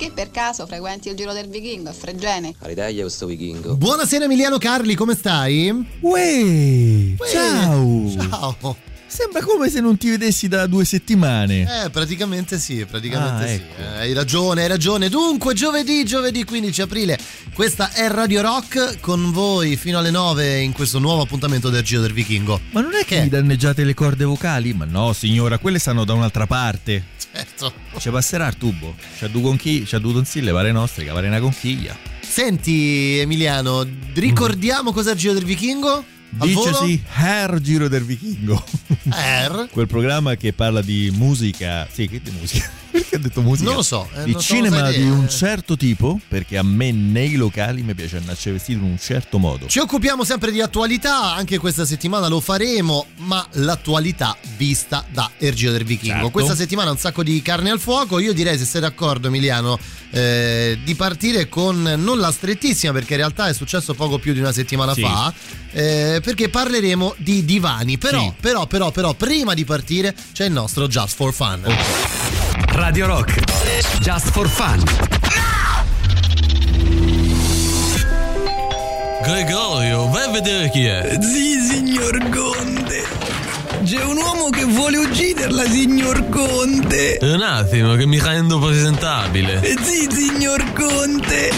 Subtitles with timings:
[0.00, 2.54] Che per caso frequenti il giro del vichingo a Fregene?
[2.60, 3.76] Aridaglia questo vichingo.
[3.76, 5.70] Buonasera Emiliano Carli, come stai?
[6.00, 8.08] Uè, ciao!
[8.08, 8.76] Ciao!
[9.12, 11.84] Sembra come se non ti vedessi da due settimane.
[11.84, 13.52] Eh, praticamente sì, praticamente Ah, sì.
[13.54, 13.80] ecco.
[13.82, 15.08] Eh, hai ragione, hai ragione.
[15.08, 17.18] Dunque, giovedì, giovedì 15 aprile,
[17.52, 22.02] questa è Radio Rock con voi fino alle 9 in questo nuovo appuntamento del Giro
[22.02, 22.60] del Vichingo.
[22.70, 23.22] Ma non è che Che?
[23.22, 24.72] mi danneggiate le corde vocali?
[24.74, 27.04] Ma no, signora, quelle stanno da un'altra parte.
[27.32, 27.72] Certo.
[27.98, 28.94] Ci passerà il tubo.
[29.18, 31.96] C'ha due conchiglie, c'ha due tonsille, pare nostre, che pare una conchiglia.
[32.20, 36.04] Senti Emiliano, ricordiamo cos'è il Giro del Vichingo?
[36.30, 38.62] Dicesi Hair Giro del Vichingo.
[39.10, 39.68] Air?
[39.72, 41.86] Quel programma che parla di musica.
[41.90, 42.79] Sì, che di musica?
[42.90, 43.66] Perché ha detto musica?
[43.68, 47.82] Non lo so, eh, di cinema di un certo tipo, perché a me nei locali
[47.82, 49.66] mi piace andarci vestito in un certo modo.
[49.66, 55.70] Ci occupiamo sempre di attualità, anche questa settimana lo faremo, ma l'attualità vista da Ergio
[55.70, 56.14] del Vichingo.
[56.14, 56.30] Certo.
[56.30, 59.78] Questa settimana un sacco di carne al fuoco, io direi se sei d'accordo Emiliano
[60.10, 64.40] eh, di partire con non la strettissima perché in realtà è successo poco più di
[64.40, 65.02] una settimana Sì.
[65.02, 65.32] fa,
[65.72, 68.32] eh, perché parleremo di divani, però, Sì.
[68.40, 71.62] però, però, però prima di partire c'è il nostro Just for Fun.
[72.80, 73.40] Radio Rock.
[74.00, 74.82] Just for fun.
[79.22, 81.18] Gregorio, vai a vedere chi è.
[81.20, 83.04] Sì, signor Conte.
[83.84, 87.18] C'è un uomo che vuole ucciderla, signor Conte.
[87.20, 89.60] Un attimo, che mi rendo presentabile.
[89.60, 91.50] Eh, Sì, signor Conte.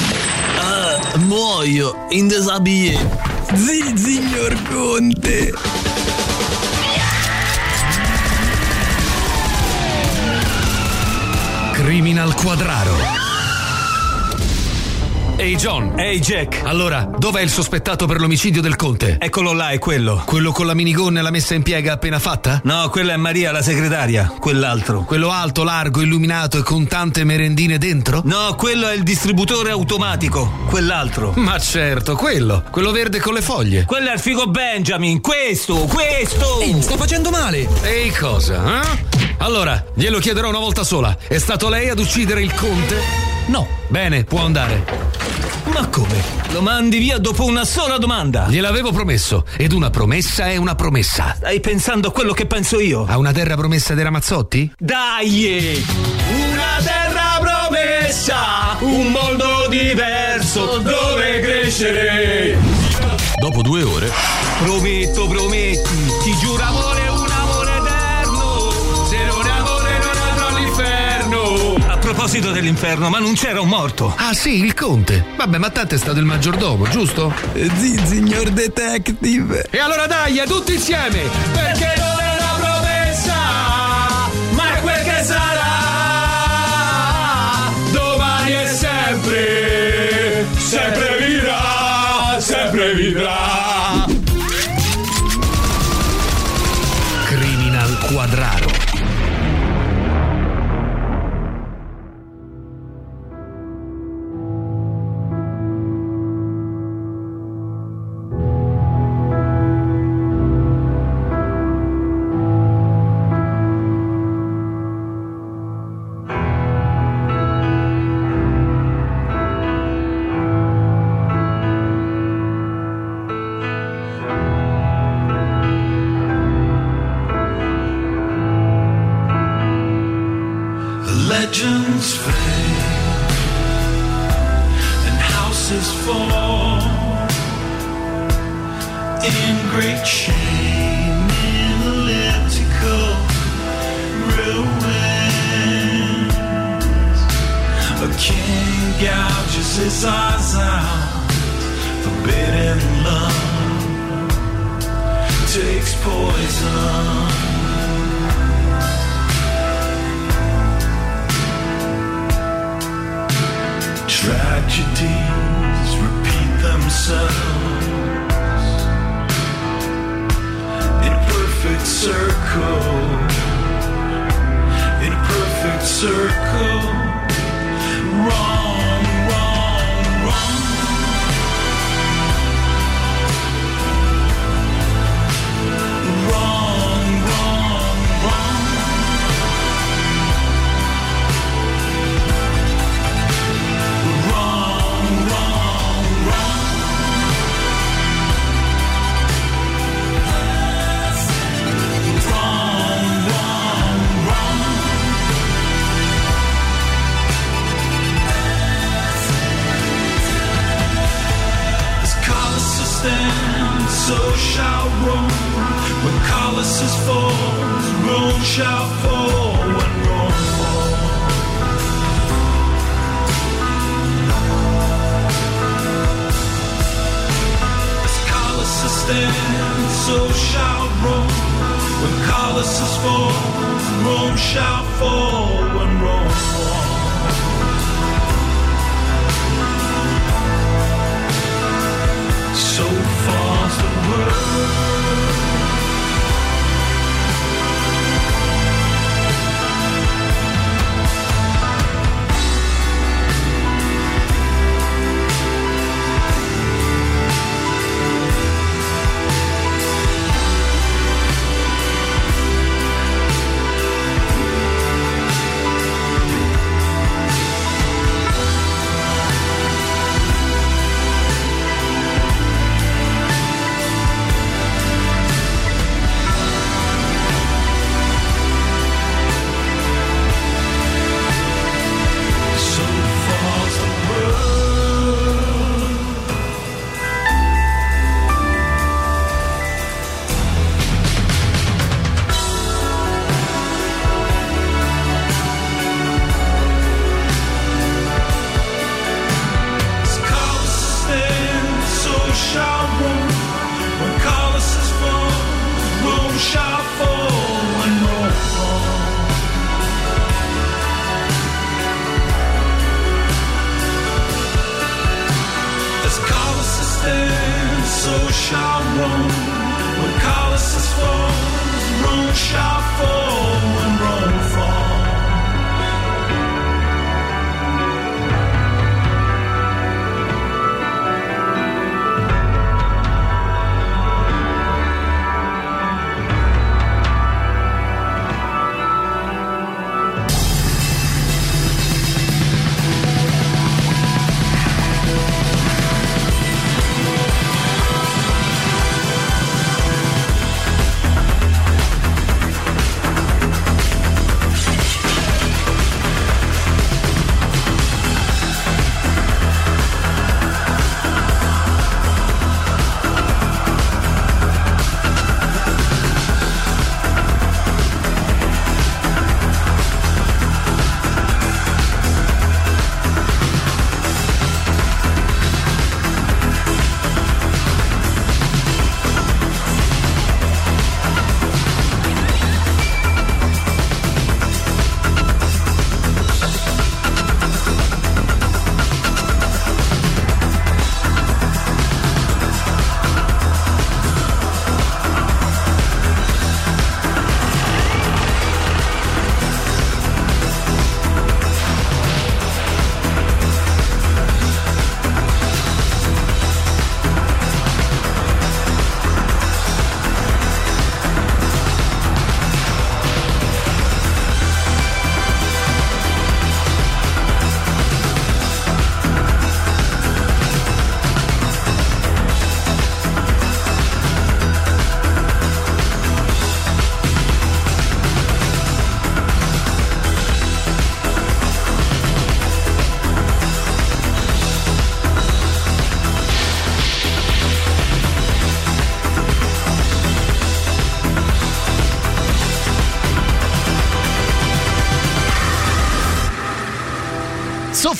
[0.58, 2.98] Ah, muoio, in desabillé.
[3.54, 5.52] Sì, signor Conte.
[11.82, 13.21] Criminal Quadraro.
[15.36, 16.60] Ehi John, ehi Jack.
[16.64, 19.16] Allora, dov'è il sospettato per l'omicidio del conte?
[19.18, 20.22] Eccolo là, è quello.
[20.24, 22.60] Quello con la minigonna e la messa in piega appena fatta?
[22.64, 24.32] No, quella è Maria, la segretaria.
[24.38, 25.02] Quell'altro.
[25.04, 28.22] Quello alto, largo, illuminato e con tante merendine dentro?
[28.24, 30.60] No, quello è il distributore automatico.
[30.68, 31.32] Quell'altro.
[31.36, 32.62] Ma certo, quello.
[32.70, 33.84] Quello verde con le foglie.
[33.84, 35.20] Quello è il figo Benjamin.
[35.20, 36.60] Questo, questo.
[36.60, 37.66] Ehi, mi sto facendo male!
[37.82, 39.10] Ehi, cosa, eh?
[39.38, 41.16] Allora, glielo chiederò una volta sola.
[41.26, 43.40] È stato lei ad uccidere il conte?
[43.46, 43.66] No.
[43.88, 44.84] Bene, può andare.
[45.72, 46.22] Ma come?
[46.50, 48.46] Lo mandi via dopo una sola domanda.
[48.48, 49.44] Gliel'avevo promesso.
[49.56, 51.34] Ed una promessa è una promessa.
[51.36, 53.04] Stai pensando a quello che penso io?
[53.06, 54.72] A una terra promessa dei Ramazzotti?
[54.78, 55.84] Dai!
[56.52, 62.56] Una terra promessa, un mondo diverso dove crescere.
[63.40, 64.10] Dopo due ore,
[64.62, 67.01] Prometto, prometti, ti giuro amore,
[72.22, 74.14] proposito dell'inferno, ma non c'era un morto.
[74.16, 75.24] Ah sì, il conte.
[75.36, 77.34] Vabbè, ma tanto è stato il maggiordomo, giusto?
[77.52, 79.66] Sì, signor detective.
[79.70, 81.28] E allora dai, tutti insieme!
[81.52, 83.34] Perché non è una promessa,
[84.50, 85.70] ma è quel che sarà.
[87.90, 93.51] Domani è sempre, sempre vivrà, sempre vivrà.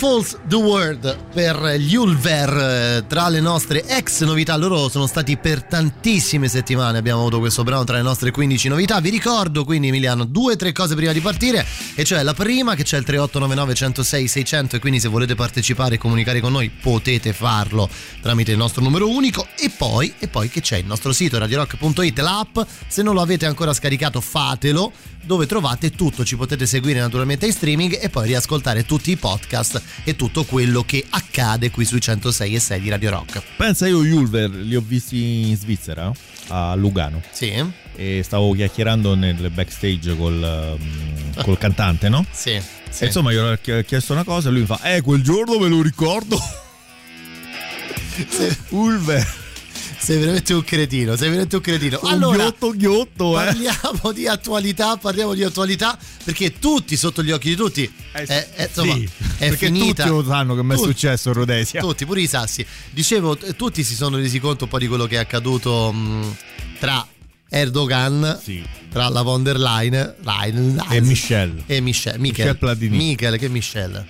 [0.02, 4.56] Falls the World per gli Ulver eh, tra le nostre ex novità.
[4.56, 8.98] Loro sono stati per tantissime settimane abbiamo avuto questo brano tra le nostre 15 novità.
[8.98, 12.74] Vi ricordo quindi Emiliano due o tre cose prima di partire e cioè la prima
[12.74, 16.68] che c'è il 3899 106 600 e quindi se volete partecipare e comunicare con noi
[16.68, 17.88] potete farlo
[18.20, 20.78] tramite il nostro numero unico e poi, e poi che c'è?
[20.78, 22.58] Il nostro sito radiorock.it l'app.
[22.88, 24.92] Se non lo avete ancora scaricato fatelo.
[25.24, 29.80] Dove trovate tutto ci potete seguire naturalmente in streaming e poi riascoltare tutti i podcast
[30.04, 33.42] e tutto quello che accade qui sui 106 e 6 di Radio Rock.
[33.56, 36.12] Pensa io gli Ulver li ho visti in Svizzera,
[36.48, 37.22] a Lugano.
[37.30, 37.64] Sì.
[37.94, 42.24] E stavo chiacchierando nel backstage col, um, col cantante, no?
[42.32, 42.60] Sì.
[42.88, 43.04] sì.
[43.04, 45.82] Insomma, io ho chiesto una cosa e lui mi fa: Eh, quel giorno me lo
[45.82, 46.38] ricordo.
[48.28, 48.56] Sì.
[48.70, 49.40] Ulver.
[50.04, 52.00] Sei veramente un cretino, sei veramente un cretino.
[52.02, 53.44] Un allora, ghiotto, ghiotto, eh.
[53.44, 57.84] parliamo di attualità, parliamo di attualità perché tutti sotto gli occhi di tutti.
[58.12, 59.08] Eh, eh, eh, insomma, sì.
[59.38, 60.02] è Perché finita.
[60.02, 61.80] tutti lo sanno che mi è successo a Rhodesia.
[61.80, 62.66] Tutti, pure i sassi.
[62.90, 66.36] Dicevo, tutti si sono resi conto un po' di quello che è accaduto mh,
[66.80, 67.06] tra
[67.48, 68.40] Erdogan,
[68.90, 71.62] tra la von der Leyen, Leyen- E Michel.
[71.66, 72.18] e Michel.
[72.18, 72.96] Michel, Michel Platini.
[72.96, 74.04] Michel, che Michel?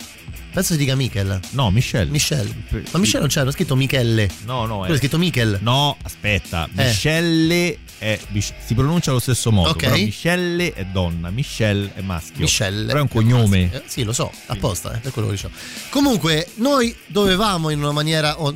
[0.52, 1.40] Penso si dica Michel.
[1.50, 2.08] No, Michel.
[2.10, 2.54] Michel.
[2.90, 4.28] Ma Michel non c'era, è scritto Michele.
[4.44, 4.78] No, no.
[4.80, 5.58] Quello è scritto Michel.
[5.62, 6.68] No, aspetta.
[6.76, 6.84] Eh.
[6.84, 8.18] Michelle è,
[8.62, 9.70] si pronuncia allo stesso modo.
[9.70, 9.76] Ok.
[9.76, 12.40] Però Michelle è donna, Michelle è maschio.
[12.40, 12.84] Michelle.
[12.84, 13.72] Però è un cognome.
[13.72, 15.54] Eh, sì, lo so, apposta, eh, per quello che dicevo.
[15.88, 18.52] Comunque, noi dovevamo in una maniera o,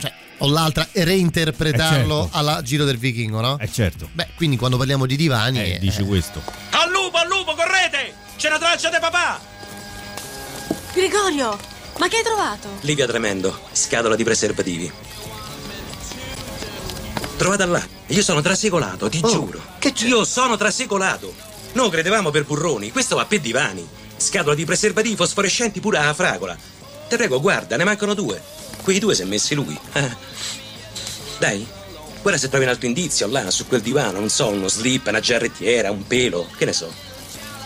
[0.00, 2.38] cioè, o l'altra reinterpretarlo Eh, certo.
[2.38, 3.58] alla Giro del Vichingo, no?
[3.58, 4.08] Eh certo.
[4.12, 5.58] Beh, quindi quando parliamo di divani...
[5.58, 6.42] Eh, eh, dici questo.
[6.70, 8.14] Al lupo, al lupo, correte!
[8.38, 9.56] C'è la traccia di papà!
[10.92, 11.56] Gregorio,
[11.98, 12.68] ma che hai trovato?
[12.80, 14.92] Livia tremendo, scatola di preservativi.
[17.36, 17.86] Trovata là.
[18.08, 19.62] Io sono trasecolato, ti giuro.
[19.78, 21.32] Che Io sono trasecolato.
[21.72, 23.86] No, credevamo per burroni, questo va per divani.
[24.16, 26.56] Scatola di preservativi fosforescenti pure alla fragola.
[27.08, 28.42] Te prego, guarda, ne mancano due.
[28.82, 29.78] Quei due si è messi lui.
[29.92, 30.16] Eh.
[31.38, 31.64] Dai,
[32.22, 35.20] guarda se trovi un altro indizio là, su quel divano, non so, uno slip, una
[35.20, 36.92] giarrettiera, un pelo, che ne so.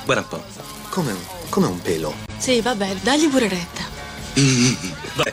[0.05, 0.45] Guarda un po'.
[0.91, 1.15] Come,
[1.53, 2.15] come un pelo?
[2.39, 3.83] Sì, vabbè, dagli pure retta.
[5.15, 5.33] Vabbè,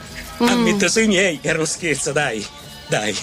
[0.51, 2.45] ammetto sui miei, era uno scherzo, dai.
[2.88, 3.17] Dai.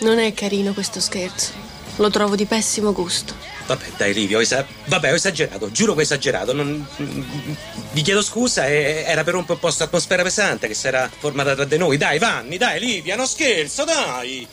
[0.00, 1.50] Non è carino questo scherzo.
[1.96, 3.34] Lo trovo di pessimo gusto.
[3.66, 6.54] Vabbè, dai, Livio, ho esa- Vabbè, ho esagerato, giuro che ho esagerato.
[6.54, 6.86] Non...
[7.92, 11.54] Vi chiedo scusa, e- era per un po' questa atmosfera pesante che si era formata
[11.54, 11.98] tra di noi.
[11.98, 14.48] Dai, Vanni, dai, Livia, non scherzo, dai.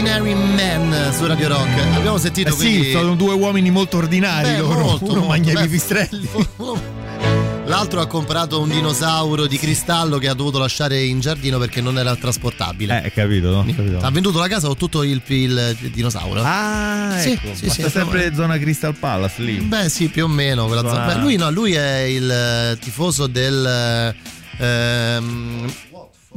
[0.00, 1.76] Ordinary Man su Radio Rock.
[1.96, 2.90] Abbiamo sentito Eh sì, quindi...
[2.92, 4.78] sono due uomini molto ordinari Beh, loro.
[4.78, 5.26] molto, Uno molto.
[5.26, 6.28] mangia i pipistrelli.
[7.66, 11.98] L'altro ha comprato un dinosauro di cristallo che ha dovuto lasciare in giardino perché non
[11.98, 13.02] era trasportabile.
[13.06, 13.64] Eh, capito, no?
[13.66, 13.98] Capito.
[13.98, 16.42] Ha venduto la casa con tutto il, il- il dinosauro.
[16.44, 17.48] Ah, Sì, ecco.
[17.54, 19.56] sì, sì, sempre zona Crystal Palace lì.
[19.56, 20.66] Beh, sì, più o meno.
[20.66, 24.14] quella Zona- zona- Beh, lui no, lui è il eh, tifoso del.
[24.58, 25.72] ehm,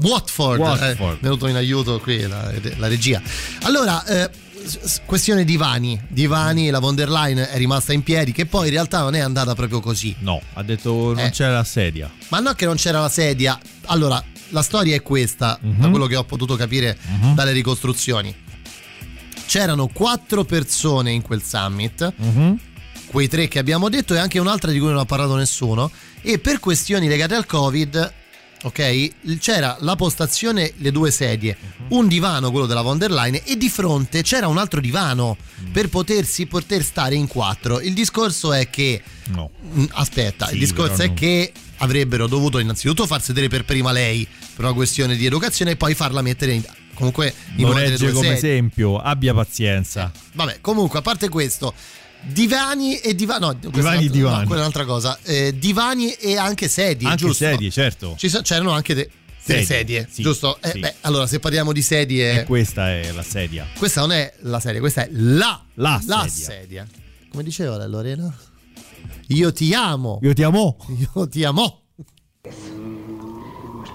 [0.02, 1.16] Watford, Watford.
[1.16, 3.22] eh, venuto in aiuto qui la, la regia.
[3.64, 4.30] Allora, eh,
[5.06, 6.00] questione divani.
[6.08, 9.20] Divani, la von der Leyen è rimasta in piedi, che poi in realtà non è
[9.20, 10.16] andata proprio così.
[10.20, 11.30] No, ha detto non Eh.
[11.32, 12.12] c'era la sedia.
[12.30, 13.60] Ma non che non c'era la sedia.
[13.86, 16.98] Allora, la storia è questa, da quello che ho potuto capire
[17.34, 18.36] dalle ricostruzioni.
[19.46, 22.14] C'erano quattro persone in quel summit,
[23.08, 25.92] quei tre che abbiamo detto e anche un'altra di cui non ha parlato nessuno.
[26.22, 28.14] E per questioni legate al Covid,
[28.64, 31.58] ok, c'era la postazione, le due sedie,
[31.90, 35.38] un divano, quello della von der Leyen, e di fronte c'era un altro divano
[35.72, 37.80] per potersi poter stare in quattro.
[37.82, 39.50] Il discorso è che No.
[39.74, 43.92] Mm, Aspetta, Sì, il discorso è non- che avrebbero dovuto innanzitutto far sedere per prima
[43.92, 48.34] lei per una questione di educazione e poi farla mettere in, comunque in una come
[48.34, 50.12] esempio, abbia pazienza.
[50.34, 51.74] Vabbè, comunque, a parte questo,
[52.24, 53.40] divani e divani.
[53.46, 54.38] No, Divani, divani.
[54.42, 55.18] no, quella è un'altra cosa.
[55.24, 57.08] Eh, divani e anche sedie.
[57.08, 57.46] Anche giusto?
[57.46, 58.16] sedie, certo.
[58.18, 59.10] Ci so- c'erano anche de-
[59.44, 60.58] delle Sedie, sedie, sì, giusto?
[60.62, 60.80] Eh, sì.
[60.80, 63.66] beh, allora, se parliamo di sedie, E questa è la sedia.
[63.78, 66.46] questa non è la sedia, questa è la, La la sedia.
[66.46, 66.88] sedia.
[67.30, 68.32] Come diceva la Lorena?
[69.30, 70.20] Io ti amo.
[70.22, 70.78] Io ti amo.
[71.16, 71.82] Io ti amo.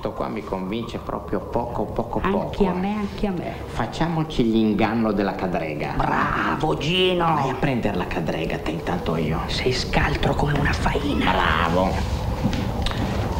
[0.06, 2.40] Questo qua mi convince proprio poco, poco, poco.
[2.42, 3.54] Anche a me, anche a me.
[3.66, 5.94] Facciamoci l'inganno della cadrega.
[5.96, 7.24] Bravo Gino!
[7.34, 9.40] Vai a prendere la cadrega, te intanto io.
[9.46, 11.32] Sei scaltro come una faina.
[11.32, 11.92] Bravo.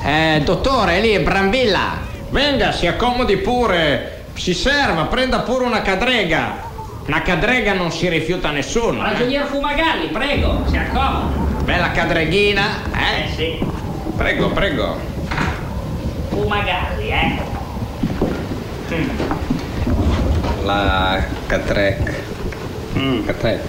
[0.03, 1.99] Eh, dottore, lì, Brambilla.
[2.31, 4.25] Venga, si accomodi pure.
[4.35, 6.65] Si serva, prenda pure una cadrega.
[7.07, 9.07] Una cadrega non si rifiuta nessuno.
[9.07, 9.11] eh.
[9.11, 11.63] Ragionier Fumagalli, prego, si accomodi.
[11.63, 13.23] Bella cadreghina, eh?
[13.23, 13.59] Eh sì,
[14.17, 15.15] Prego, prego.
[16.37, 17.41] Fumagalli, eh.
[20.65, 22.13] La cadrega.
[23.25, 23.65] Cadrega.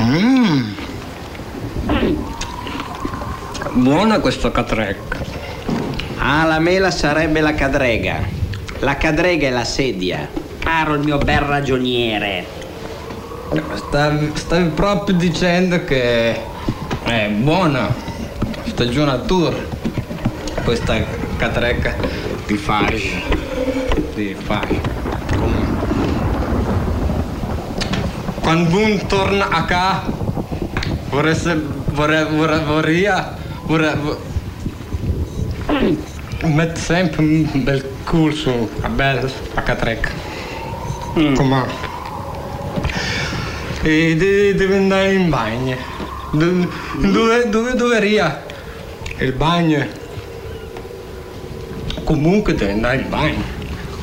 [0.00, 0.74] Mm.
[3.74, 4.98] Buona questa cadrega.
[6.18, 8.18] Ah, la mela sarebbe la cadrega.
[8.80, 10.28] La cadrega è la sedia.
[10.58, 12.67] Caro il mio bel ragioniere.
[13.74, 16.38] Stavi, stavi proprio dicendo che
[17.04, 17.88] è buona
[18.66, 19.56] stagionatura
[20.64, 21.02] questa
[21.38, 21.94] cadrega
[22.46, 23.24] di fai.
[24.14, 24.80] Di fai.
[28.40, 30.02] Quando uno torna a casa
[31.08, 33.22] vorreste vorrei vorrei vorrei
[33.64, 34.16] vorrei
[36.44, 40.10] mette sempre un bel culo su a bella a cadrega.
[41.34, 41.87] Come
[43.88, 45.76] e de- deve andare in bagno.
[46.32, 48.44] Do- Dove, dove doveria?
[49.18, 49.86] Il bagno.
[52.04, 53.42] Comunque deve andare in bagno.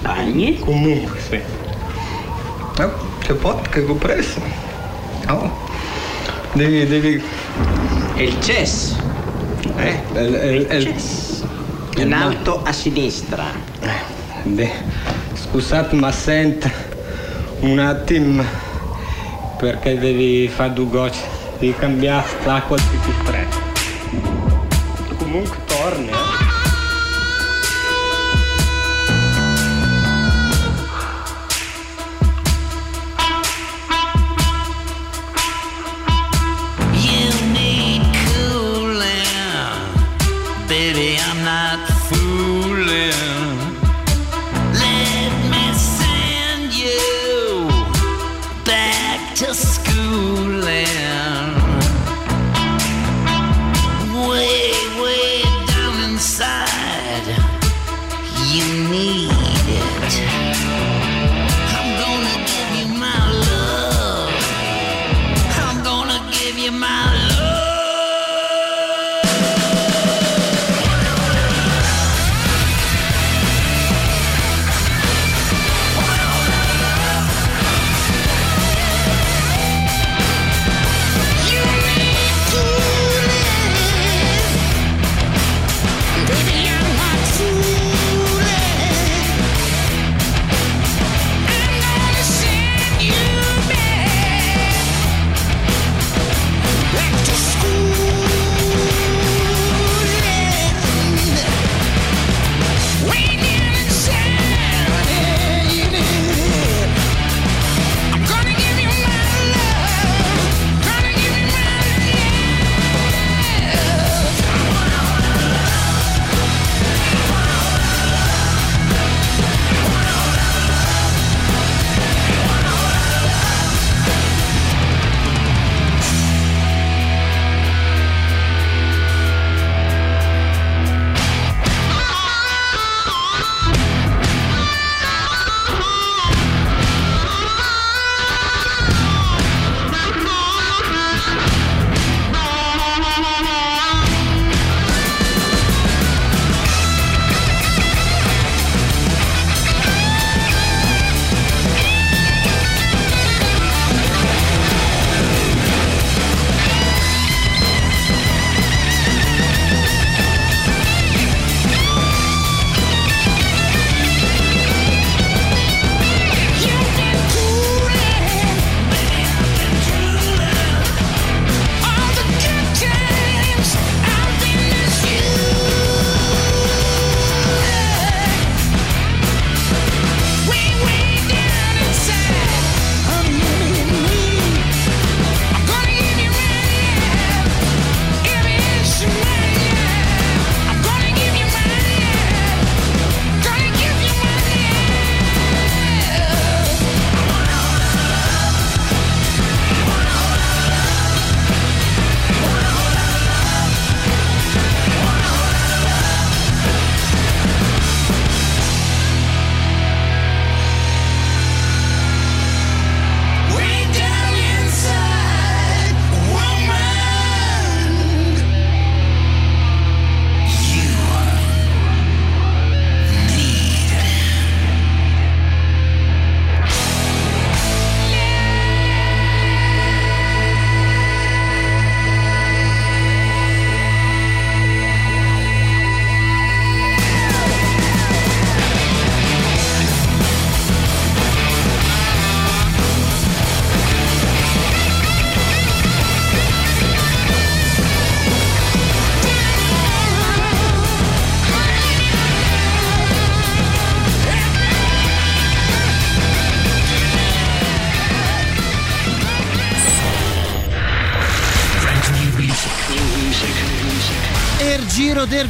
[0.02, 0.60] Bagni?
[0.60, 1.36] Comunque, sì.
[1.36, 4.42] Eh, c'è pot che ho preso.
[5.28, 5.52] Oh.
[6.54, 7.24] Devi, devi...
[8.16, 8.96] Il CES.
[9.78, 13.46] Eh, il, il, il, In alto a sinistra.
[14.44, 14.72] Beh,
[15.34, 16.72] scusate ma senta
[17.62, 18.44] un attimo
[19.66, 21.22] perché devi fare due gocce,
[21.58, 23.56] devi cambiare l'acqua più fredda.
[25.18, 26.12] Comunque torni,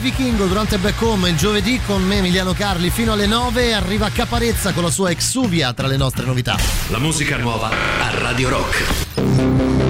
[0.06, 4.72] Vichingo durante Back Home il giovedì con me Emiliano Carli fino alle 9 arriva Caparezza
[4.72, 6.56] con la sua Exuvia tra le nostre novità.
[6.90, 9.85] La musica nuova a Radio Rock.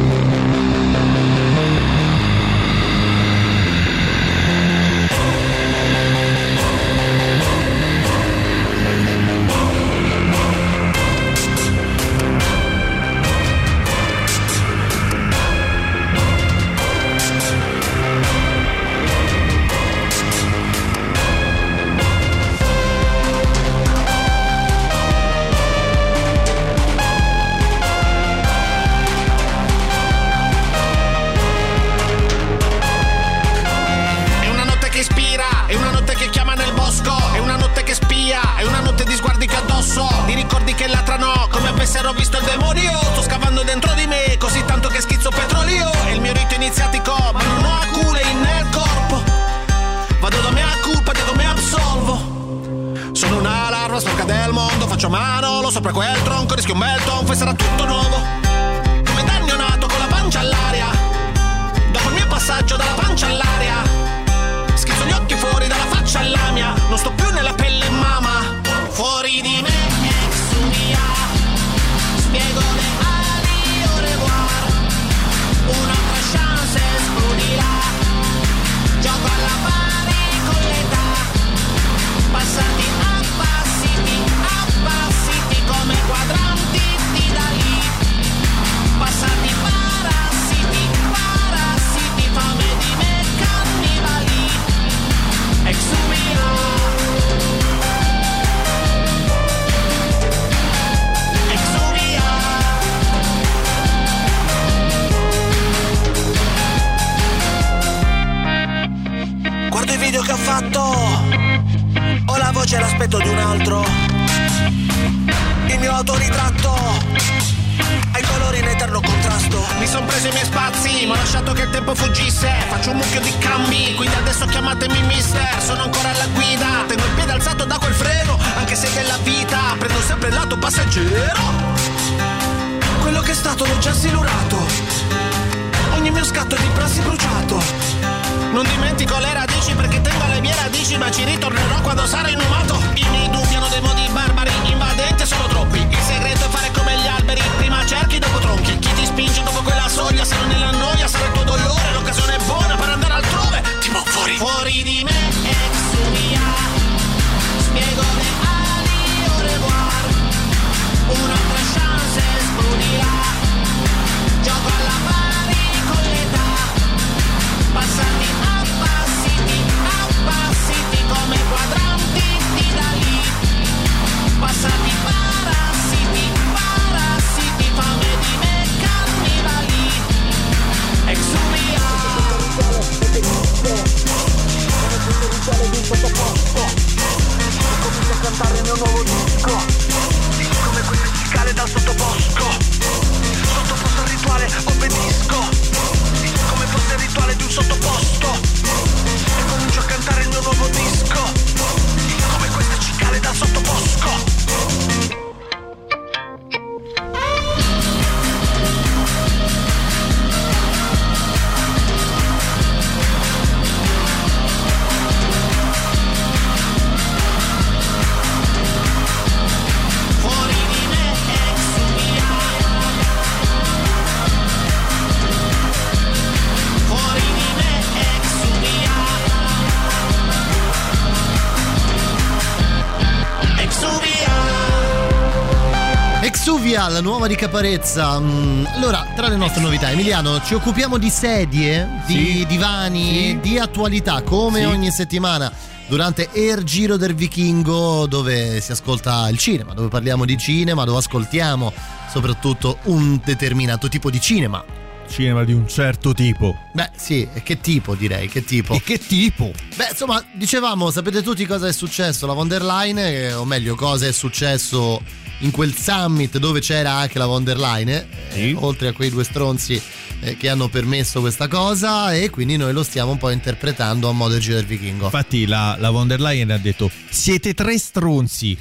[236.88, 238.20] la nuova di Caparezza.
[238.20, 242.46] Mm, allora, tra le nostre novità, Emiliano, ci occupiamo di sedie, di sì.
[242.46, 243.40] divani, sì.
[243.42, 244.66] di attualità, come sì.
[244.66, 245.52] ogni settimana
[245.88, 251.00] durante Air Giro del Vichingo dove si ascolta il cinema, dove parliamo di cinema, dove
[251.00, 251.72] ascoltiamo
[252.10, 256.56] soprattutto un determinato tipo di cinema cinema di un certo tipo.
[256.74, 258.74] Beh, sì, e che tipo direi, che tipo?
[258.74, 259.52] E che tipo?
[259.76, 263.76] Beh, insomma, dicevamo, sapete tutti cosa è successo la von der Leyen, eh, o meglio,
[263.76, 265.02] cosa è successo
[265.40, 268.56] in quel summit dove c'era anche la von der Leyen, eh, sì.
[268.58, 269.82] oltre a quei due stronzi
[270.22, 274.12] eh, che hanno permesso questa cosa e quindi noi lo stiamo un po' interpretando a
[274.12, 275.06] modo di giro del vichingo.
[275.06, 278.58] Infatti la, la von der Leyen ha detto siete tre stronzi.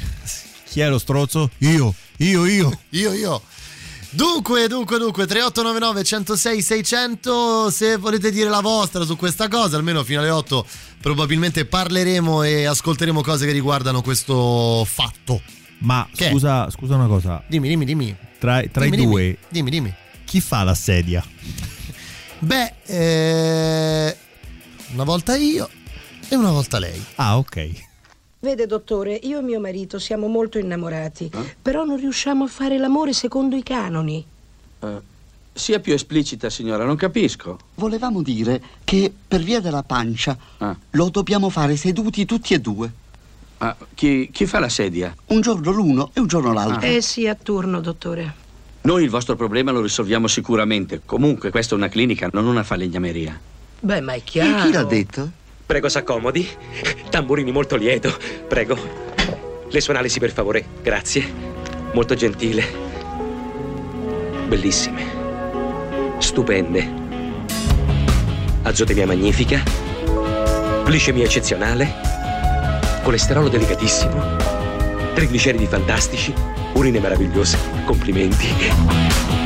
[0.68, 1.50] Chi è lo stronzo?
[1.58, 3.42] Io, io, io, io, io.
[4.14, 10.04] Dunque, dunque, dunque, 3899 106 600, se volete dire la vostra su questa cosa, almeno
[10.04, 10.64] fino alle 8
[11.00, 15.40] probabilmente parleremo e ascolteremo cose che riguardano questo fatto.
[15.78, 16.30] Ma Che è?
[16.30, 17.42] scusa, scusa una cosa.
[17.48, 18.16] Dimmi, dimmi, dimmi.
[18.38, 19.70] Tra, tra Dimmi, i due, Dimmi, dimmi.
[19.70, 19.94] dimmi.
[20.24, 21.22] chi fa la sedia?
[22.38, 24.16] Beh, eh,
[24.92, 25.68] una volta io
[26.28, 27.02] e una volta lei.
[27.16, 27.68] Ah, ok.
[28.44, 31.30] Vede, dottore, io e mio marito siamo molto innamorati,
[31.62, 34.22] però non riusciamo a fare l'amore secondo i canoni.
[34.80, 35.00] Eh,
[35.50, 37.58] sia più esplicita, signora, non capisco.
[37.76, 40.36] Volevamo dire che per via della pancia
[40.90, 42.92] lo dobbiamo fare seduti tutti e due.
[43.58, 45.16] Ah, chi, chi fa la sedia?
[45.28, 46.86] Un giorno l'uno e un giorno l'altro.
[46.86, 48.34] Eh sì, a turno, dottore.
[48.82, 51.00] Noi il vostro problema lo risolviamo sicuramente.
[51.06, 53.40] Comunque, questa è una clinica, non una falegnameria.
[53.80, 54.66] Beh, ma è chiaro.
[54.66, 55.30] Chi l'ha detto?
[55.66, 56.48] Prego, s'accomodi.
[57.10, 58.14] Tamburini molto lieto.
[58.46, 58.76] Prego.
[59.68, 60.64] Le suonali sì, per favore.
[60.82, 61.24] Grazie.
[61.94, 62.64] Molto gentile.
[64.46, 65.04] Bellissime.
[66.18, 67.02] Stupende.
[68.62, 69.62] Azotemia magnifica.
[70.84, 71.92] Glicemia eccezionale.
[73.02, 74.36] Colesterolo delicatissimo.
[75.14, 76.32] Trigliceridi fantastici.
[76.74, 77.56] Urine meravigliose.
[77.86, 79.43] Complimenti.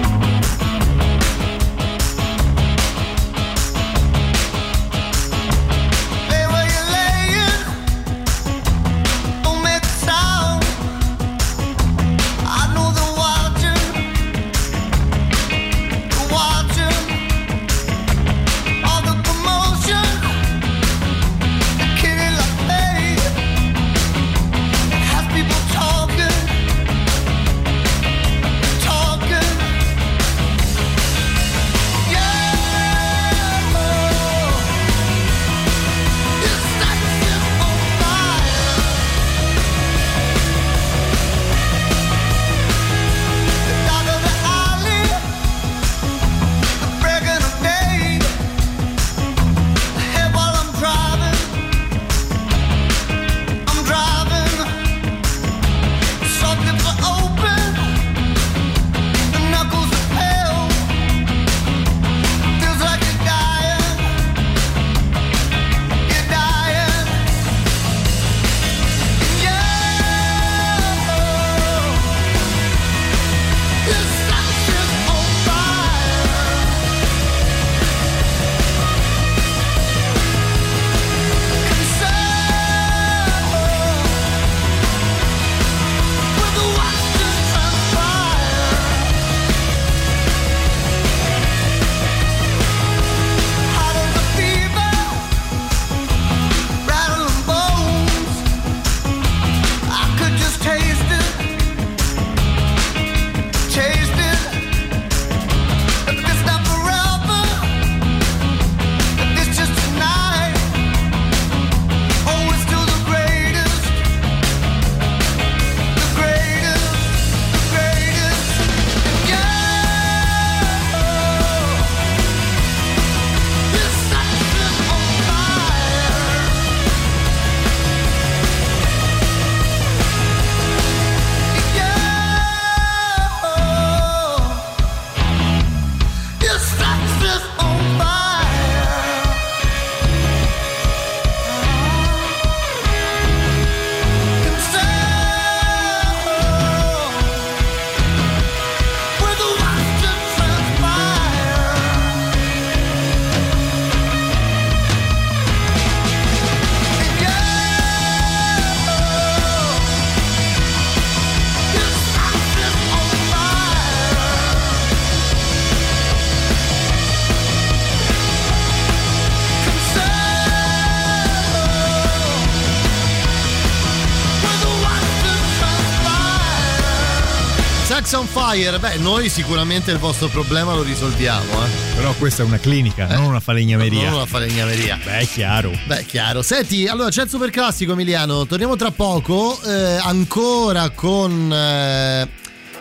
[178.51, 181.69] Fire, beh, noi sicuramente il vostro problema lo risolviamo, eh.
[181.97, 184.05] Però questa è una clinica, non una falegnameria.
[184.05, 184.99] Non una falegnameria.
[185.05, 185.71] Beh, è chiaro.
[185.85, 186.41] Beh, chiaro.
[186.41, 192.29] Senti, allora c'è il super classico Emiliano, torniamo tra poco, eh, ancora con eh,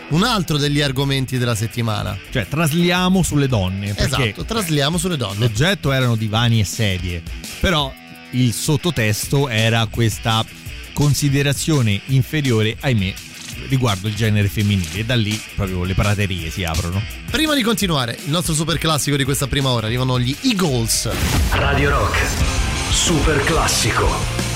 [0.08, 2.18] un altro degli argomenti della settimana.
[2.32, 3.94] Cioè, trasliamo sulle donne.
[3.94, 5.40] Esatto, trasliamo sulle donne.
[5.40, 7.22] L'oggetto erano divani e sedie,
[7.60, 7.94] però
[8.32, 10.46] il sottotesto era questa
[10.94, 13.14] considerazione inferiore, ahimè,
[13.68, 17.02] riguardo il genere femminile e da lì proprio le praterie si aprono.
[17.30, 21.10] Prima di continuare, il nostro super classico di questa prima ora arrivano gli Eagles.
[21.52, 22.26] Radio Rock,
[22.92, 24.47] super classico.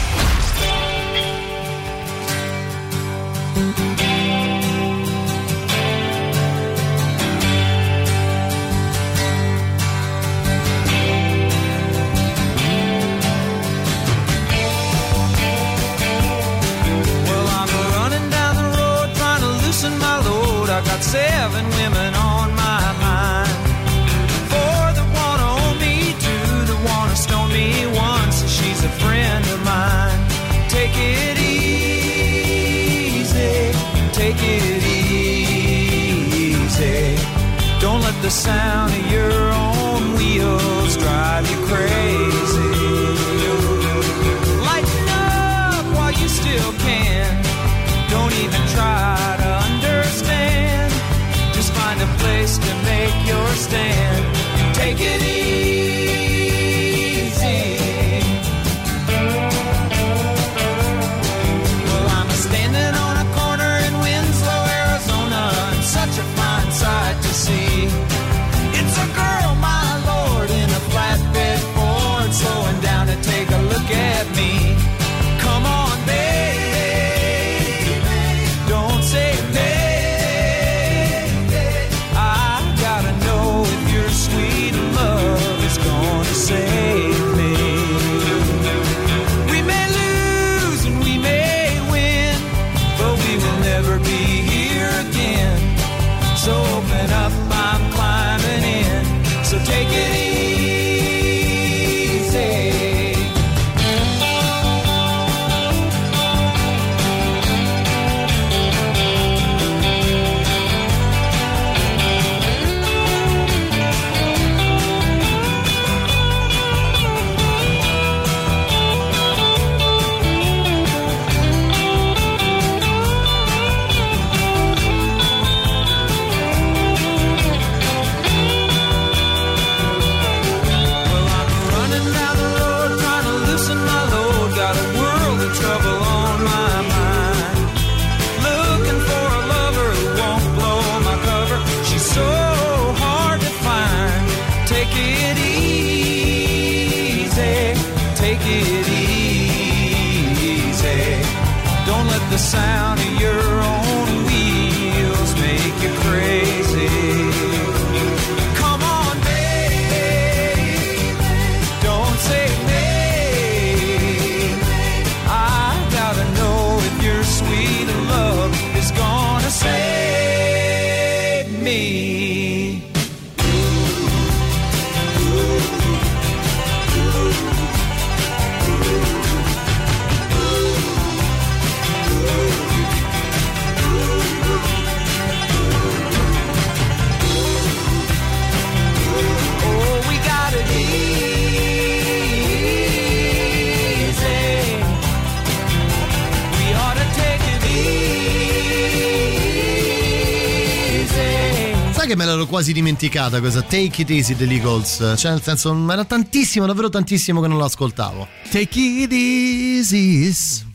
[202.32, 205.14] L'ero quasi dimenticata questa Take It Easy degli Eagles?
[205.18, 208.28] Cioè, nel senso, era tantissimo, davvero tantissimo che non l'ascoltavo.
[208.50, 210.34] Take It Easy.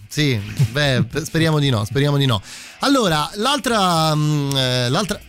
[0.09, 0.41] Sì,
[0.71, 2.41] beh, speriamo di no, speriamo di no.
[2.81, 4.15] Allora, l'altra.
[4.15, 5.21] mm, eh, l'altra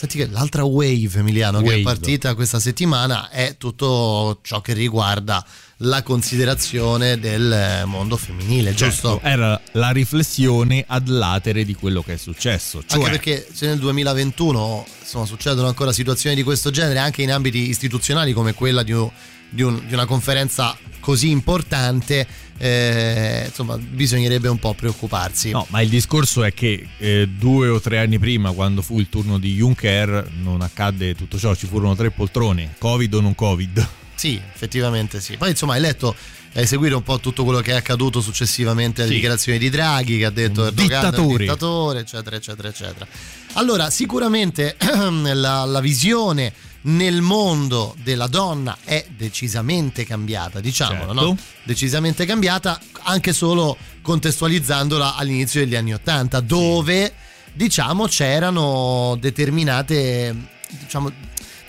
[0.00, 1.82] Senti che l'altra wave, Emiliano, che è Wave.
[1.82, 5.44] partita questa settimana è tutto ciò che riguarda
[5.82, 9.12] la considerazione del mondo femminile, giusto?
[9.22, 12.82] Certo, era la riflessione ad latere di quello che è successo.
[12.86, 17.32] Cioè, Anche perché se nel 2021 insomma, succedono ancora situazioni di questo genere, anche in
[17.32, 19.10] ambiti istituzionali come quella di, un-
[19.48, 22.26] di un- di una conferenza così importante,
[22.58, 25.48] eh, insomma, bisognerebbe un po' preoccuparsi.
[25.50, 29.08] No, ma il discorso è che eh, due o tre anni prima, quando fu il
[29.08, 33.88] turno di Juncker, non accadde tutto ciò, ci furono tre poltrone, Covid o non Covid.
[34.20, 35.38] Sì, effettivamente sì.
[35.38, 36.14] Poi insomma hai letto,
[36.52, 39.14] hai seguito un po' tutto quello che è accaduto successivamente alle Sì.
[39.16, 41.38] dichiarazioni di Draghi che ha detto Erdogan è un dittatore.
[41.38, 43.06] dittatore, eccetera, eccetera, eccetera.
[43.54, 44.76] Allora, sicuramente
[45.32, 46.52] la, la visione
[46.82, 51.22] nel mondo della donna è decisamente cambiata, diciamolo, Certo.
[51.22, 51.36] no?
[51.62, 57.14] Decisamente cambiata, anche solo contestualizzandola all'inizio degli anni Ottanta, dove
[57.54, 60.34] diciamo c'erano determinate
[60.78, 61.10] diciamo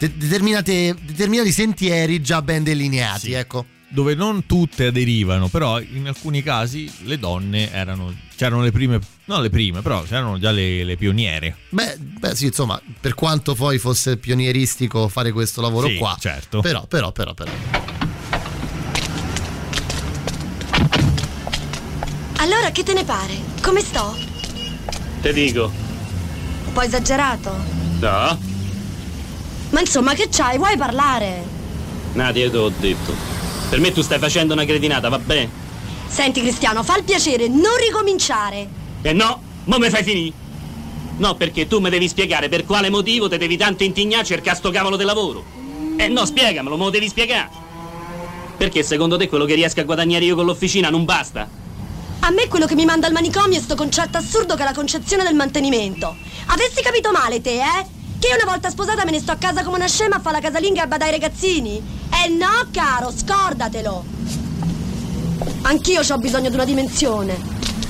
[0.10, 3.32] determinati sentieri già ben delineati, Sì.
[3.34, 3.66] ecco.
[3.94, 8.16] Dove non tutte aderivano, però in alcuni casi le donne erano.
[8.38, 9.00] c'erano le prime.
[9.26, 11.58] non le prime, però c'erano già le, le pioniere.
[11.70, 16.62] Beh, beh, sì, insomma, per quanto poi fosse pionieristico fare questo lavoro Sì, qua, certo.
[16.62, 17.52] però, però, però, però.
[22.38, 23.36] Allora che te ne pare?
[23.62, 24.16] Come sto?
[25.22, 25.72] Te dico.
[26.66, 27.54] Un po' esagerato?
[28.00, 28.40] No.
[29.72, 30.58] Ma insomma, che c'hai?
[30.58, 31.44] Vuoi parlare?
[32.14, 33.14] Nadia, te l'ho detto.
[33.70, 35.50] Per me tu stai facendo una cretinata, va bene?
[36.08, 38.68] Senti, Cristiano, fa il piacere, non ricominciare.
[39.02, 40.34] E no, mo me fai finire.
[41.18, 44.58] No, perché tu mi devi spiegare per quale motivo te devi tanto intignare a cercare
[44.58, 45.44] sto cavolo di lavoro.
[45.96, 47.50] Eh no, spiegamelo, me lo devi spiegare.
[48.58, 51.48] Perché secondo te quello che riesco a guadagnare io con l'officina non basta?
[52.20, 54.74] A me quello che mi manda al manicomio è sto concetto assurdo che è la
[54.74, 56.16] concezione del mantenimento.
[56.48, 58.01] Avessi capito male te, eh?
[58.22, 60.36] Che io una volta sposata me ne sto a casa come una scema a fare
[60.40, 61.82] la casalinga e a badare ai ragazzini?
[62.24, 64.06] Eh no, caro, scordatelo.
[65.64, 67.36] Anch'io ho bisogno di una dimensione.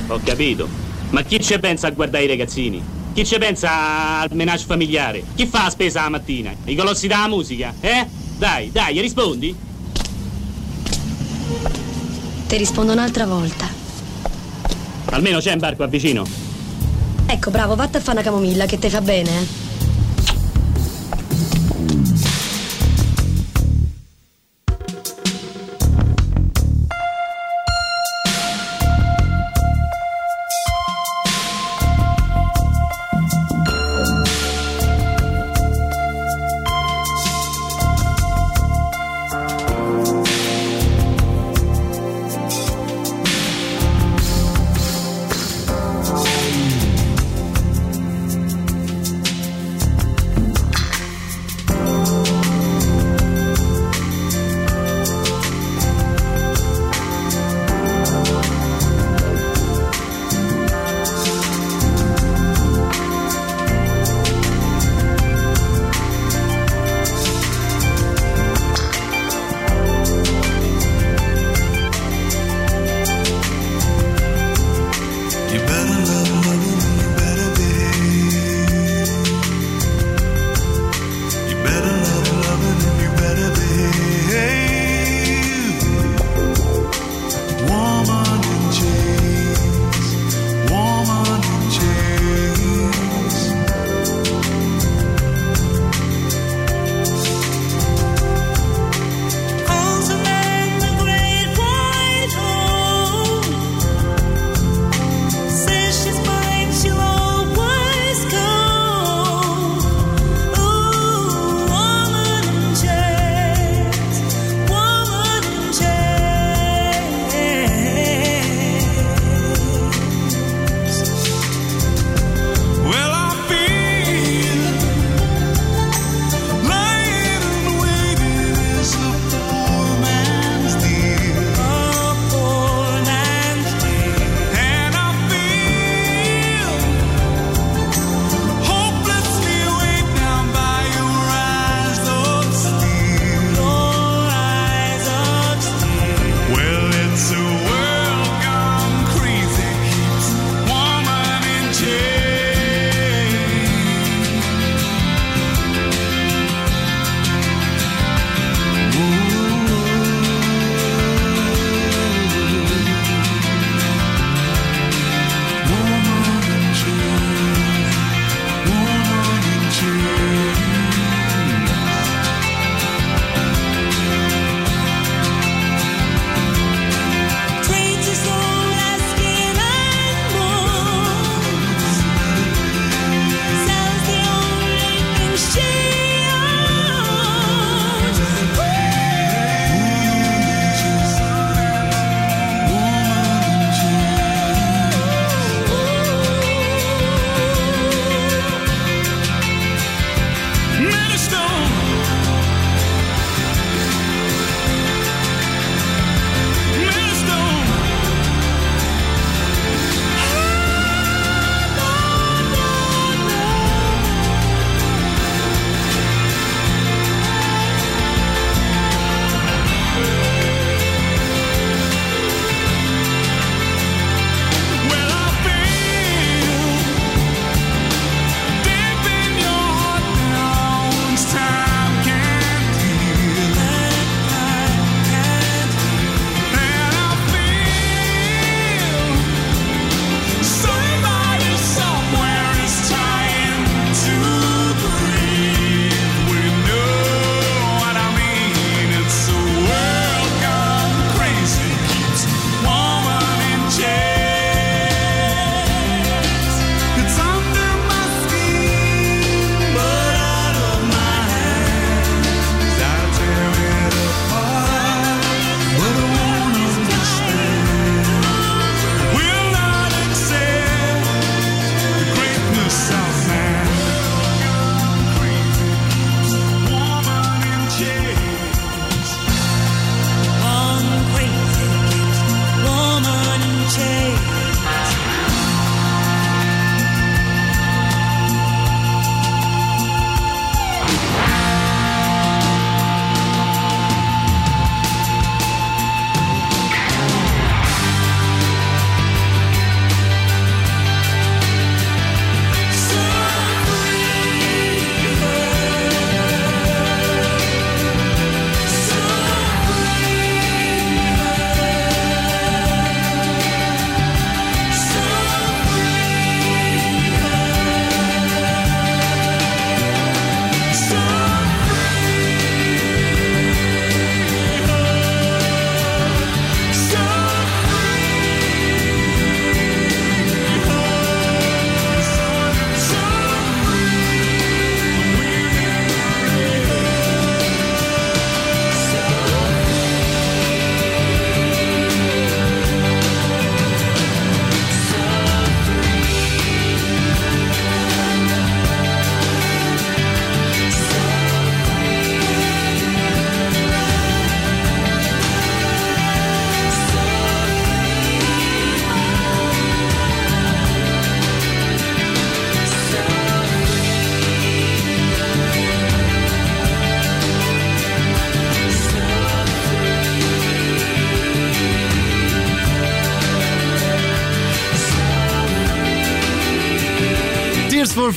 [0.07, 0.69] Ho capito.
[1.09, 2.81] Ma chi ci pensa a guardare i ragazzini?
[3.13, 5.21] Chi ci pensa al menage familiare?
[5.35, 6.55] Chi fa la spesa la mattina?
[6.63, 7.73] I colossi della musica?
[7.81, 8.07] Eh?
[8.37, 9.53] Dai, dai, rispondi?
[12.47, 13.67] Ti rispondo un'altra volta.
[15.07, 16.25] Almeno c'è un bar qua vicino.
[17.25, 19.70] Ecco, bravo, vatta a fare una camomilla che ti fa bene, eh?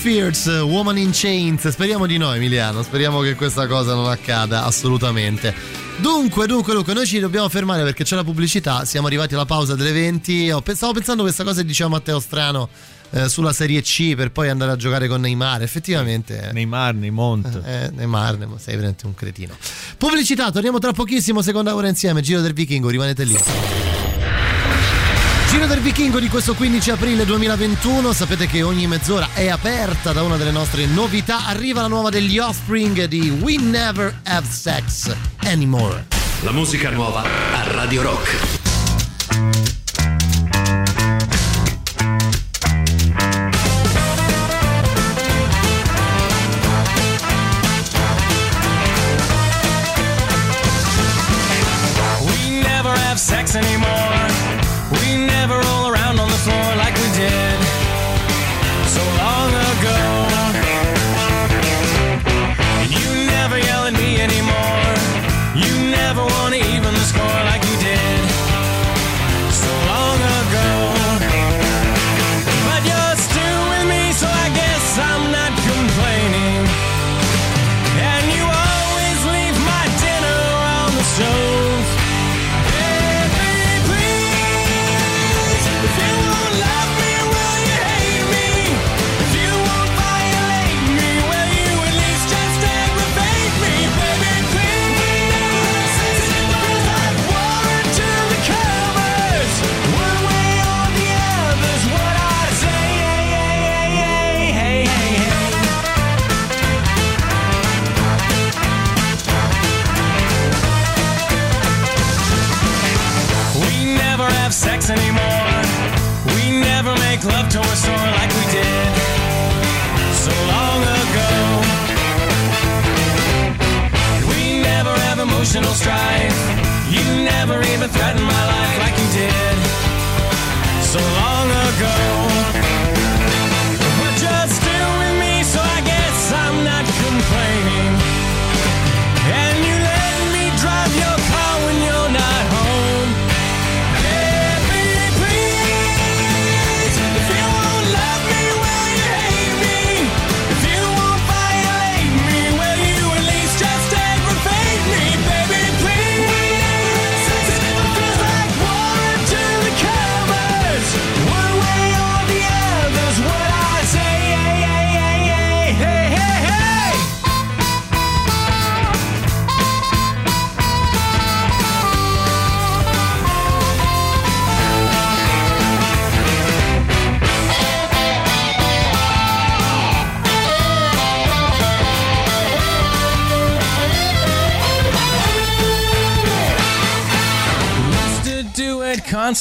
[0.04, 1.66] Fears, Woman in Chains.
[1.66, 2.82] Speriamo di no, Emiliano.
[2.82, 5.54] Speriamo che questa cosa non accada assolutamente.
[5.96, 8.84] Dunque, dunque, dunque, noi ci dobbiamo fermare perché c'è la pubblicità.
[8.84, 10.50] Siamo arrivati alla pausa delle 20.
[10.50, 12.68] Ho- Stavo pensando a questa cosa che diceva Matteo Strano
[13.12, 15.62] eh, sulla Serie C per poi andare a giocare con Neymar.
[15.62, 16.50] Effettivamente.
[16.52, 17.62] Neymar, Neymont.
[17.64, 19.56] Eh, Neymar, Neymar, sei veramente un cretino.
[19.96, 21.40] Pubblicità, torniamo tra pochissimo.
[21.40, 22.20] Seconda ora insieme.
[22.20, 23.38] Giro del Vichingo, rimanete lì.
[25.54, 30.24] Giro del Vichingo di questo 15 aprile 2021, sapete che ogni mezz'ora è aperta da
[30.24, 36.06] una delle nostre novità, arriva la nuova degli Offspring di We Never Have Sex Anymore.
[36.40, 38.63] La musica nuova a Radio Rock.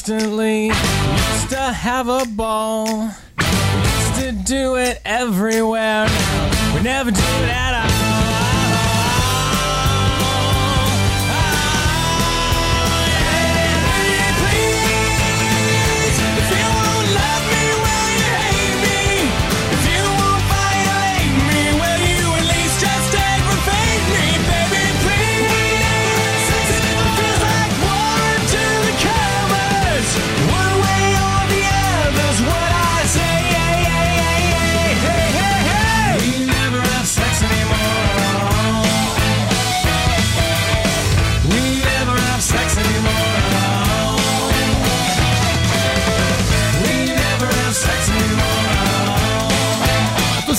[0.04, 0.68] Constantly.
[0.68, 2.63] Used to have a ball.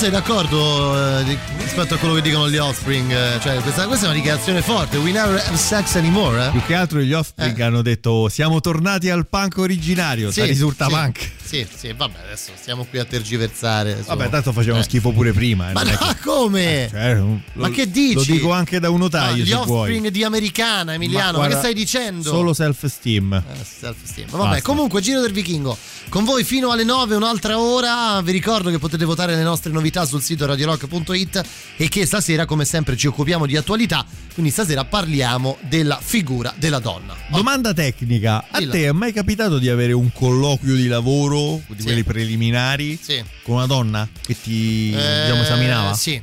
[0.05, 3.11] Sei d'accordo eh, rispetto a quello che dicono gli Offspring?
[3.11, 4.99] Eh, Cioè, questa, questa è una dichiarazione forte.
[4.99, 6.47] We never have sex anymore.
[6.47, 6.51] Eh?
[6.51, 10.93] Più che altro gli Offspring hanno detto siamo tornati al punk originario, Sì, risulta sì,
[10.93, 11.31] punk.
[11.55, 13.99] Sì, sì, vabbè, adesso stiamo qui a tergiversare.
[13.99, 14.85] su- Vabbè, tanto facevano Eh.
[14.85, 15.71] schifo pure prima.
[15.71, 16.89] eh, Ma no, che- come?
[16.91, 18.15] Cioè, lo- Ma che dici?
[18.15, 19.91] Lo dico anche da un No, notaio gli se vuoi.
[19.91, 22.29] Offspring di Americana, Emiliano, ma, guarda, che stai dicendo?
[22.29, 23.33] Solo self-esteem.
[23.35, 24.29] Eh, self-esteem.
[24.31, 24.63] Vabbè, Basta.
[24.63, 25.77] comunque, Giro del Vichingo.
[26.09, 28.21] Con voi fino alle 9, un'altra ora.
[28.23, 31.43] Vi ricordo che potete votare le nostre novità sul sito radiorock.it
[31.77, 34.05] e che stasera, come sempre, ci occupiamo di attualità.
[34.33, 37.15] Quindi stasera parliamo della figura della donna.
[37.37, 38.72] Domanda tecnica: a Dilla.
[38.72, 41.82] te è mai capitato di avere un colloquio di lavoro, di Sì.
[41.85, 43.22] quelli preliminari, Sì.
[43.43, 45.95] con una donna che ti Eh, diciamo, esaminava?
[45.95, 46.20] Sì.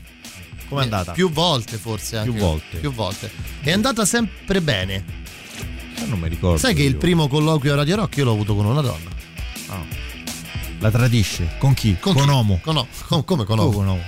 [0.70, 1.12] Com'è andata?
[1.12, 2.18] Più volte, forse.
[2.18, 2.32] Anche.
[2.32, 2.78] Più volte.
[2.78, 3.30] Più volte.
[3.62, 5.03] È andata sempre bene.
[5.97, 6.57] Eh, Non mi ricordo.
[6.57, 6.97] Sai che il io.
[6.97, 9.09] primo colloquio a Radio Rock io l'ho avuto con una donna.
[9.68, 9.84] Ah.
[10.80, 11.55] La tradisce.
[11.59, 11.97] Con chi?
[11.99, 12.22] Con, chi?
[12.22, 12.59] Omo.
[12.64, 13.72] Con o- come con Omo?
[13.72, 14.03] con Omo.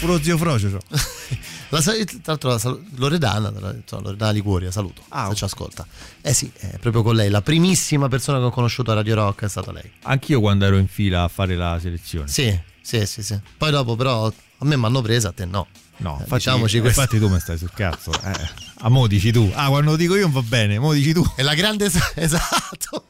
[0.00, 0.68] Puro zio Frocio.
[0.70, 0.80] c'ho.
[1.70, 1.92] La tra
[2.26, 5.84] l'altro la sal- Loredana, tra- insomma, Loredana Liguoria, saluto, se ci ascolta.
[6.20, 9.44] Eh sì, è proprio con lei, la primissima persona che ho conosciuto a Radio Rock
[9.44, 9.90] è stata lei.
[10.02, 12.28] Anch'io quando ero in fila a fare la selezione.
[12.28, 13.40] Sì, sì, sì, sì.
[13.56, 14.32] Poi dopo però a
[14.64, 15.66] me mi hanno presa, a te no.
[15.96, 17.00] No, Eh, infatti, diciamoci questo.
[17.00, 18.12] infatti tu mi stai sul cazzo.
[18.22, 18.48] Eh,
[18.80, 19.50] a mo dici tu.
[19.54, 21.24] Ah, quando lo dico io non va bene, mo dici tu.
[21.34, 21.86] È la grande...
[22.14, 23.04] Esatto.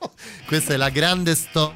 [0.46, 1.74] Questa è la grande storia...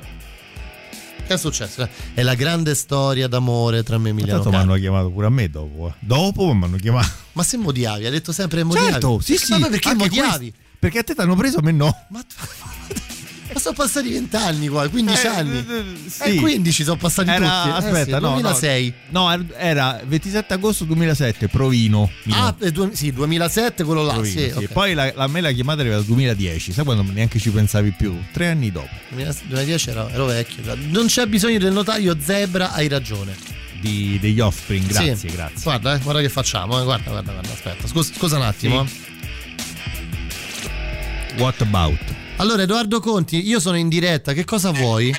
[1.28, 1.86] Che è successo?
[2.14, 4.70] È la grande storia d'amore tra me e Emiliano Tanto mi Carli.
[4.72, 5.88] hanno chiamato pure a me dopo.
[5.88, 5.92] eh.
[6.00, 7.08] Dopo mi hanno chiamato.
[7.32, 8.90] Ma se modiavi, ha detto sempre modiavi.
[8.92, 9.52] Certo, sì, sì.
[9.58, 10.50] Ma perché anche modiavi?
[10.50, 10.66] questo.
[10.78, 11.94] Perché a te ti hanno preso, a me no.
[12.08, 12.22] Ma
[13.56, 15.64] sono passati 20 anni qua, 15 Eh, anni.
[16.08, 16.22] sì.
[16.22, 17.68] Eh, 15 sono passati Era, tutti.
[17.68, 18.92] Eh, aspetta, sì, no, 2006.
[19.10, 22.10] No, no, era 27 agosto 2007, Provino.
[22.24, 22.46] Milano.
[22.46, 24.64] Ah, eh, due- sì, 2007 quello là, Provino, sì, sì.
[24.64, 24.72] ok.
[24.72, 27.90] Poi la, la, a me la chiamata arriva dal 2010, sai quando neanche ci pensavi
[27.92, 28.16] più?
[28.32, 28.88] Tre anni dopo.
[29.10, 30.62] 2010 ero, ero vecchio.
[30.90, 33.34] Non c'è bisogno del notaio Zebra, hai ragione.
[33.80, 35.28] Di, degli offspring, grazie, Sì.
[35.28, 35.62] grazie.
[35.62, 37.86] Guarda, eh, guarda che facciamo, eh, guarda, guarda, guarda, aspetta.
[37.86, 38.84] Scusa, scusa un attimo.
[38.86, 39.06] Sì.
[41.38, 41.98] What about?
[42.38, 45.12] Allora, Edoardo Conti, io sono in diretta, che cosa vuoi?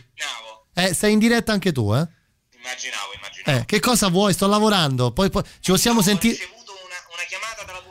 [0.73, 2.07] Eh, stai in diretta anche tu, eh?
[2.55, 3.59] Immaginavo, immaginavo.
[3.59, 4.31] Eh, che cosa vuoi?
[4.31, 6.37] Sto lavorando, poi, poi ci possiamo sentire.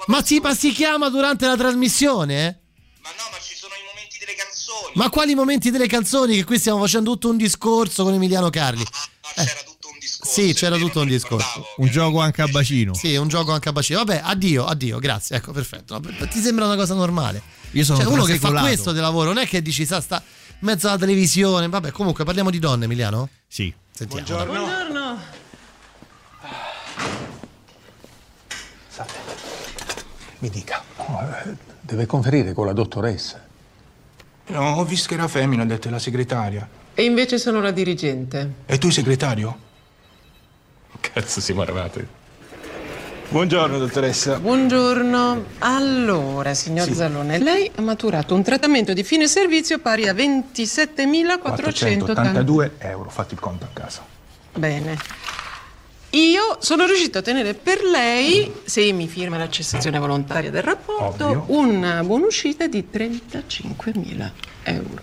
[0.06, 2.56] Ma sì, ma si chiama durante la trasmissione, eh?
[3.02, 4.92] Ma no, ma ci sono i momenti delle canzoni.
[4.94, 6.36] Ma quali momenti delle canzoni?
[6.36, 8.82] Che qui stiamo facendo tutto un discorso con Emiliano Carli.
[9.36, 9.67] Eh.
[10.20, 11.64] Sì, c'era tutto un discorso.
[11.76, 12.94] Un gioco anche a bacino.
[12.94, 13.98] Sì, un gioco anche a bacino.
[14.04, 15.36] Vabbè, addio, addio, grazie.
[15.36, 15.98] Ecco, perfetto.
[15.98, 17.42] No, Ti sembra una cosa normale?
[17.72, 20.22] Io sono cioè, uno che fa questo di lavoro, non è che dici, sa, sta
[20.24, 21.68] in mezzo alla televisione.
[21.68, 23.28] Vabbè, comunque parliamo di donne, Emiliano?
[23.46, 23.72] Sì.
[23.90, 24.44] Sentiamo.
[24.44, 25.18] Buongiorno.
[30.40, 33.44] Mi dica, eh, deve conferire con la dottoressa.
[34.48, 36.68] No, ho visto che era femmina, ha detto la segretaria.
[36.94, 38.54] E invece sono la dirigente.
[38.66, 39.66] E tu il segretario?
[41.12, 42.06] Cazzo siamo arrivati.
[43.30, 44.38] Buongiorno, dottoressa.
[44.38, 45.44] Buongiorno.
[45.58, 46.94] Allora, signor Sì.
[46.94, 53.34] Zalone, lei ha maturato un trattamento di fine servizio pari a 27.480 482 euro, fatti
[53.34, 54.02] il conto a casa.
[54.54, 54.96] Bene.
[56.12, 61.26] Io sono riuscito a ottenere per lei, se mi firma la cessazione volontaria del rapporto,
[61.26, 61.44] Ovvio.
[61.48, 64.30] una buonuscita di 35.000
[64.62, 65.02] euro.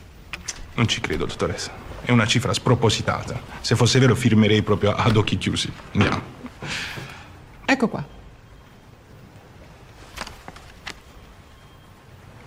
[0.73, 1.71] Non ci credo, dottoressa.
[2.05, 3.41] È una cifra spropositata.
[3.61, 5.71] Se fosse vero firmerei proprio ad occhi chiusi.
[5.93, 6.21] Andiamo.
[7.65, 8.05] Ecco qua.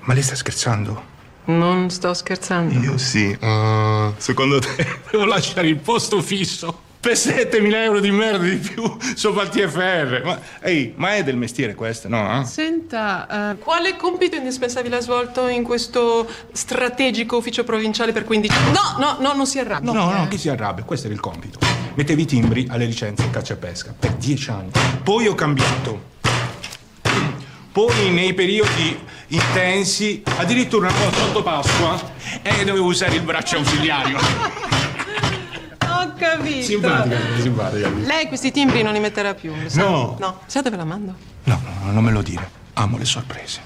[0.02, 1.02] Ma lei sta scherzando?
[1.46, 2.78] Non sto scherzando.
[2.78, 3.36] Io sì.
[3.40, 6.82] Ah, secondo te devo lasciare il posto fisso?
[7.00, 8.82] Per 7.000 euro di merda di più
[9.14, 10.22] sopra il TFR.
[10.24, 12.40] Ma, ehi, ma è del mestiere questo, no?
[12.40, 12.44] eh?
[12.44, 18.72] Senta, eh, quale compito indispensabile ha svolto in questo strategico ufficio provinciale per 15 anni?
[18.72, 19.86] No, no, no, non si arrabbi.
[19.86, 20.28] No, no, no, eh.
[20.28, 20.82] chi si arrabbia?
[20.84, 21.58] Questo era il compito.
[21.94, 24.70] Mettevi i timbri alle licenze caccia e pesca per dieci anni.
[25.02, 26.16] Poi ho cambiato.
[27.70, 32.00] Poi nei periodi intensi, addirittura una volta sotto Pasqua,
[32.42, 34.18] e dovevo usare il braccio ausiliario.
[36.00, 36.62] Ho capito.
[36.64, 37.88] Simpatica, simpatica.
[37.88, 39.82] Lei questi timbri non li metterà più, lo sa?
[39.82, 40.16] No.
[40.20, 41.14] No, sa dove la mando?
[41.44, 42.48] No, no, non me lo dire.
[42.74, 43.60] Amo le sorprese.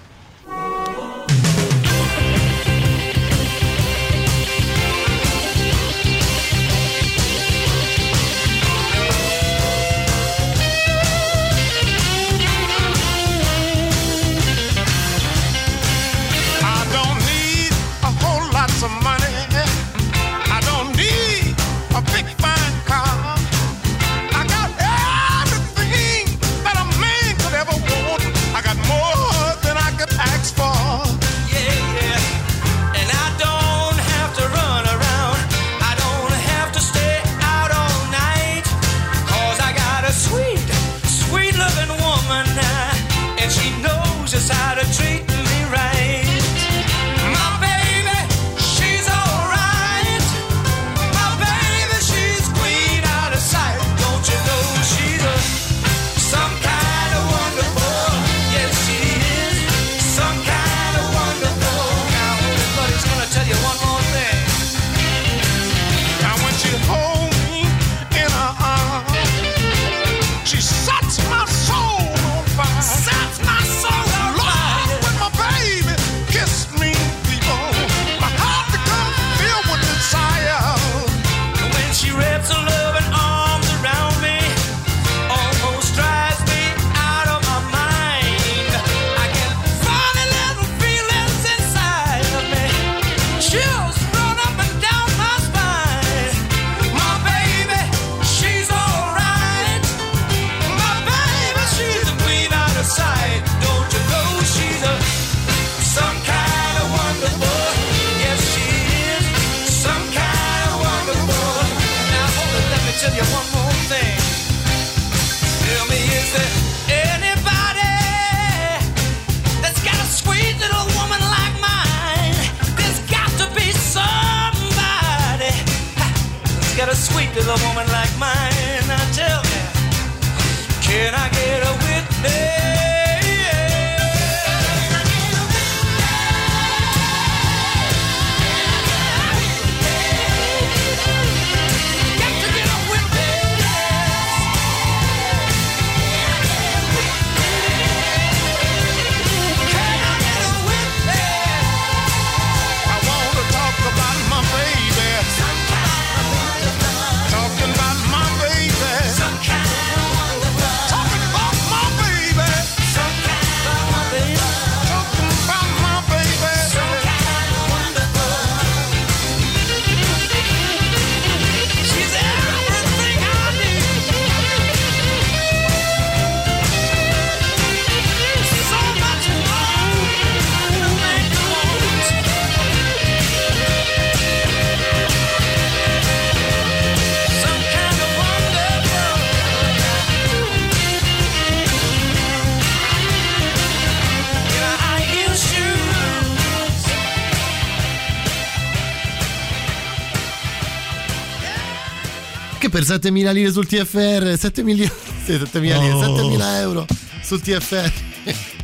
[202.73, 204.91] Per 7.000 lire sul TFR, 7 milioni,
[205.25, 206.01] sì, 7.000 lire, Oh.
[206.01, 206.87] 7.000 euro
[207.23, 207.93] sul TFR.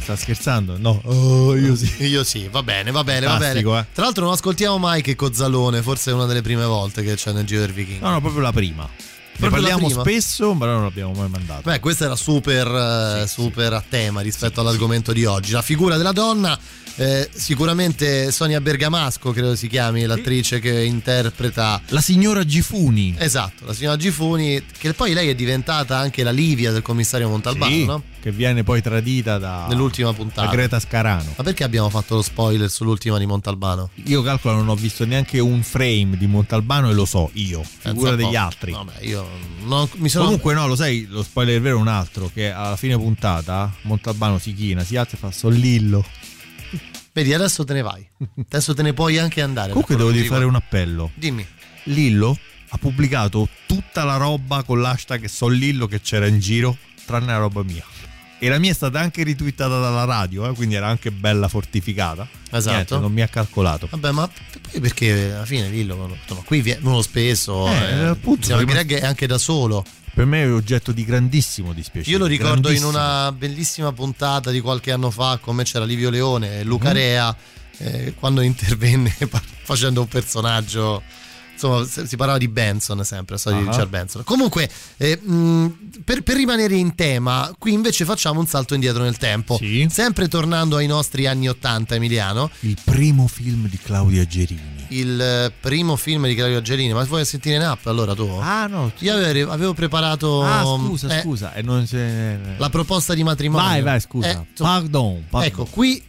[0.00, 0.76] Sta scherzando?
[0.78, 1.02] No.
[1.04, 2.06] Oh, io sì.
[2.06, 3.44] Io sì, va bene, va bene, va bene.
[3.44, 3.84] Fantastico, eh.
[3.92, 7.32] Tra l'altro non ascoltiamo mai che Cozzalone, forse è una delle prime volte che c'è
[7.32, 8.06] nel Giro del Vichingo.
[8.06, 8.88] No, no, proprio la prima.
[9.38, 11.62] Ne parliamo spesso, ma non l'abbiamo mai mandato.
[11.64, 12.66] Beh, questo era super,
[13.22, 15.52] eh, super a tema rispetto all'argomento di oggi.
[15.52, 16.58] La figura della donna,
[16.96, 21.80] eh, sicuramente Sonia Bergamasco, credo si chiami, l'attrice che interpreta.
[21.88, 23.14] La signora Gifuni.
[23.16, 27.70] Esatto, la signora Gifuni, che poi lei è diventata anche la Livia del commissario Montalbano,
[27.70, 28.02] Sì, no?
[28.20, 30.46] Che viene poi tradita da, Nell'ultima puntata.
[30.46, 31.34] da Greta Scarano.
[31.36, 33.90] Ma perché abbiamo fatto lo spoiler sull'ultima di Montalbano?
[34.06, 38.10] Io calcolo non ho visto neanche un frame di Montalbano e lo so io, figura
[38.10, 38.72] Pensa un degli altri.
[38.72, 39.26] Vabbè, io
[39.64, 40.24] non- mi sono.
[40.24, 44.38] Comunque no, lo sai, lo spoiler vero è un altro, che alla fine puntata Montalbano
[44.38, 46.04] si china, si alza e fa sollillo.
[47.12, 48.06] Vedi, adesso te ne vai.
[48.48, 49.68] Adesso te ne puoi anche andare.
[49.70, 51.10] Comunque devo quello di che fare un appello.
[51.14, 51.46] Dimmi.
[51.84, 52.36] Lillo
[52.70, 57.62] ha pubblicato tutta la roba con l'hashtag Sollillo che c'era in giro, tranne la roba
[57.62, 57.82] mia.
[58.40, 62.26] E la mia è stata anche ritwittata dalla radio, eh, quindi era anche bella fortificata.
[62.50, 62.74] Esatto.
[62.74, 63.88] Niente, non mi ha calcolato.
[63.90, 64.28] Vabbè, ma
[64.70, 67.66] poi perché alla fine Lillo, insomma, qui viene spesso.
[67.66, 69.84] Eh, Eh, appunto, prima- Greg è anche da solo.
[70.14, 72.12] Per me è oggetto di grandissimo dispiacere.
[72.12, 76.10] Io lo ricordo in una bellissima puntata di qualche anno fa, con me c'era Livio
[76.10, 76.94] Leone e Luca Mhm.
[76.94, 77.36] Rea,
[77.78, 79.14] eh, quando intervenne
[79.64, 81.02] facendo un personaggio.
[81.60, 83.70] Insomma, si parlava di Benson sempre, la storia di Ah.
[83.70, 84.22] Richard Benson.
[84.22, 89.16] Comunque, eh, mh, per, per rimanere in tema, qui invece facciamo un salto indietro nel
[89.16, 89.58] tempo.
[89.88, 92.48] Sempre tornando ai nostri anni 80, Emiliano.
[92.60, 94.76] Il primo film di Claudia Gerini.
[94.90, 98.26] Il eh, primo film di Claudio Gerini, ma vuoi sentire in app allora tu?
[98.40, 98.90] Ah, no.
[99.00, 100.42] Io avevo, avevo preparato.
[100.42, 101.52] Ah, scusa, eh, scusa.
[101.54, 102.38] E non c'è...
[102.56, 103.66] La proposta di matrimonio.
[103.66, 104.30] Vai, vai, scusa.
[104.30, 105.48] Eh, pardon, pardon.
[105.48, 106.02] Ecco, qui,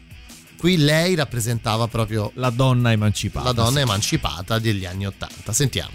[0.60, 3.46] qui lei rappresentava proprio la donna emancipata.
[3.46, 3.80] la donna sì.
[3.80, 5.54] emancipata degli anni Ottanta.
[5.54, 5.94] Sentiamo.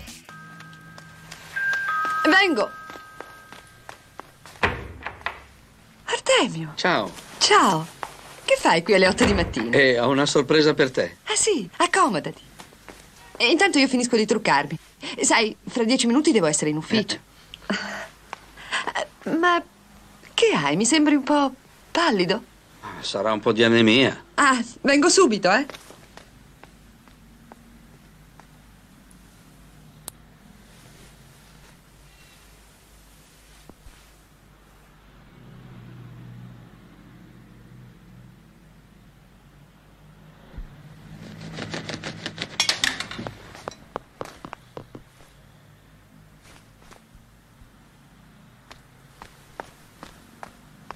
[2.24, 2.70] Vengo.
[6.04, 6.72] Artemio.
[6.76, 7.12] Ciao.
[7.38, 7.86] Ciao.
[8.44, 9.76] Che fai qui alle 8 di mattina?
[9.76, 11.18] E ho una sorpresa per te.
[11.24, 12.42] Ah sì, accomodati.
[13.36, 14.78] E intanto io finisco di truccarmi.
[15.20, 17.18] Sai, fra dieci minuti devo essere in ufficio.
[17.66, 19.62] Eh, Ma
[20.32, 20.76] che hai?
[20.76, 21.52] Mi sembri un po'
[21.90, 22.42] pallido.
[23.00, 24.23] Sarà un po' di anemia.
[24.36, 25.66] Ah, vengo subito, eh.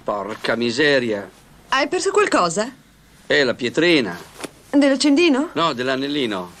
[0.03, 1.29] Porca miseria.
[1.69, 2.78] Hai perso qualcosa?
[3.31, 4.19] E la pietrina.
[4.71, 5.51] Dell'accendino?
[5.53, 6.51] No, dell'anellino.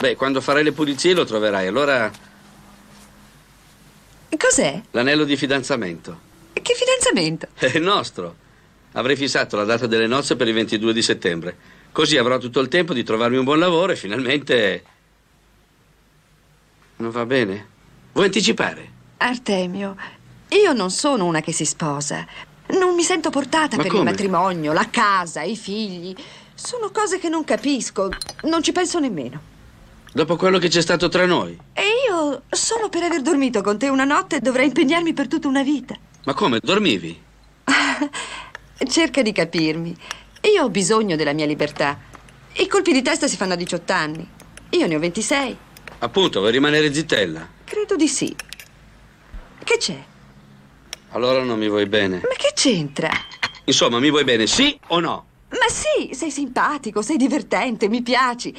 [0.00, 1.68] Beh, quando farai le pulizie lo troverai.
[1.68, 2.10] Allora,
[4.36, 4.82] Cos'è?
[4.90, 6.18] l'anello di fidanzamento.
[6.54, 7.46] Che fidanzamento?
[7.54, 8.34] È il nostro.
[8.94, 11.56] Avrei fissato la data delle nozze per il 22 di settembre.
[11.92, 14.84] Così avrò tutto il tempo di trovarmi un buon lavoro e finalmente...
[16.96, 17.66] Non va bene?
[18.12, 18.90] Vuoi anticipare?
[19.18, 19.94] Artemio,
[20.48, 22.26] io non sono una che si sposa.
[22.78, 24.04] Non mi sento portata Ma per come?
[24.04, 26.14] il matrimonio, la casa, i figli.
[26.54, 28.10] Sono cose che non capisco.
[28.42, 29.40] Non ci penso nemmeno.
[30.12, 31.56] Dopo quello che c'è stato tra noi.
[31.72, 35.62] E io, solo per aver dormito con te una notte, dovrei impegnarmi per tutta una
[35.62, 35.96] vita.
[36.24, 36.58] Ma come?
[36.60, 37.18] Dormivi?
[38.88, 39.96] Cerca di capirmi.
[40.52, 41.98] Io ho bisogno della mia libertà.
[42.54, 44.28] I colpi di testa si fanno a 18 anni.
[44.70, 45.56] Io ne ho 26.
[45.98, 47.46] Appunto, vuoi rimanere zittella?
[47.64, 48.34] Credo di sì.
[49.62, 50.04] Che c'è?
[51.12, 52.16] Allora non mi vuoi bene.
[52.22, 53.10] Ma che c'entra?
[53.64, 55.26] Insomma, mi vuoi bene, sì o no?
[55.50, 58.54] Ma sì, sei simpatico, sei divertente, mi piaci.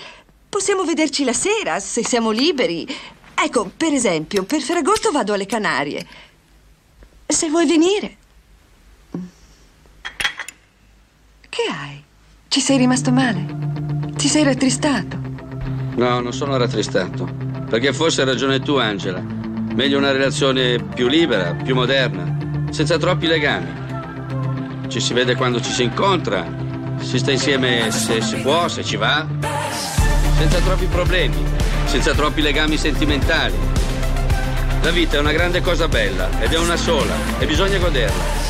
[0.50, 2.86] Possiamo vederci la sera, se siamo liberi.
[3.34, 6.06] Ecco, per esempio, per Ferragosto vado alle Canarie.
[7.26, 8.18] Se vuoi venire.
[11.48, 12.04] Che hai?
[12.50, 13.46] Ci sei rimasto male?
[14.16, 15.18] Ti sei rattristato?
[15.96, 17.30] No, non sono rattristato.
[17.70, 19.22] Perché forse hai ragione tu, Angela.
[19.22, 22.40] Meglio una relazione più libera, più moderna,
[22.72, 24.88] senza troppi legami.
[24.88, 26.46] Ci si vede quando ci si incontra,
[27.00, 29.26] si sta insieme se si può, se ci va,
[30.38, 31.36] senza troppi problemi,
[31.86, 33.56] senza troppi legami sentimentali.
[34.82, 38.41] La vita è una grande cosa bella ed è una sola e bisogna goderla.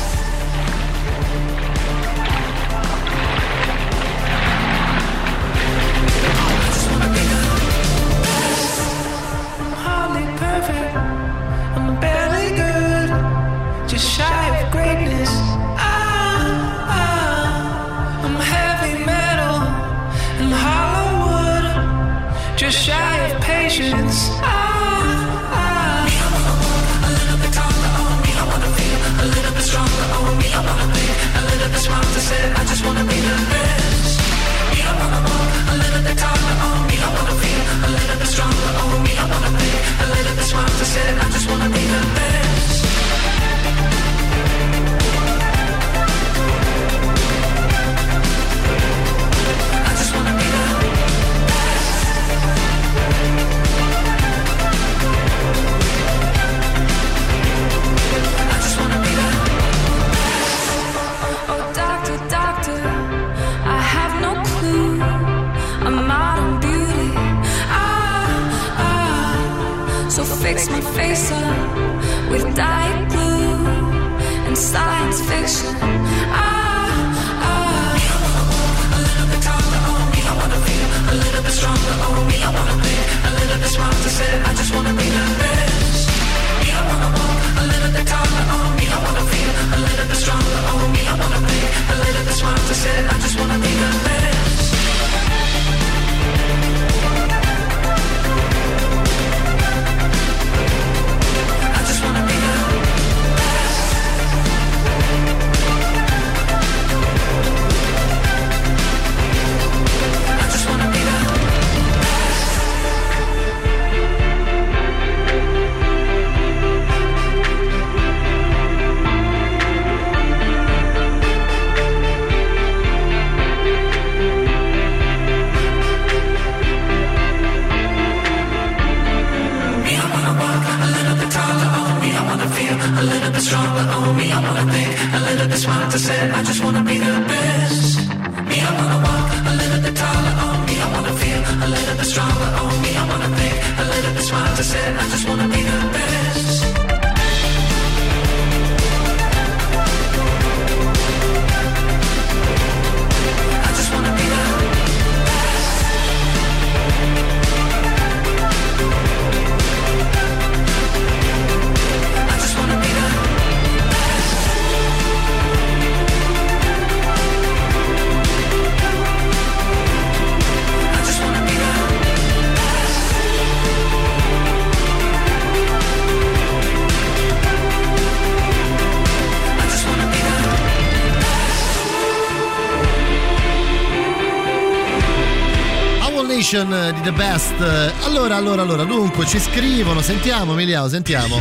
[186.54, 187.58] Eh, di The Best.
[188.04, 191.38] Allora, allora, allora, dunque ci scrivono, sentiamo Emiliano, sentiamo.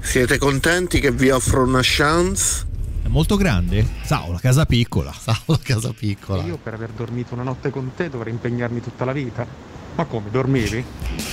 [0.00, 2.66] Siete contenti che vi offro una chance?
[3.00, 3.86] È molto grande?
[4.02, 5.14] Sao, la casa piccola.
[5.16, 6.42] Sao, la casa piccola.
[6.42, 9.46] Io per aver dormito una notte con te dovrei impegnarmi tutta la vita.
[9.94, 10.84] Ma come, dormivi?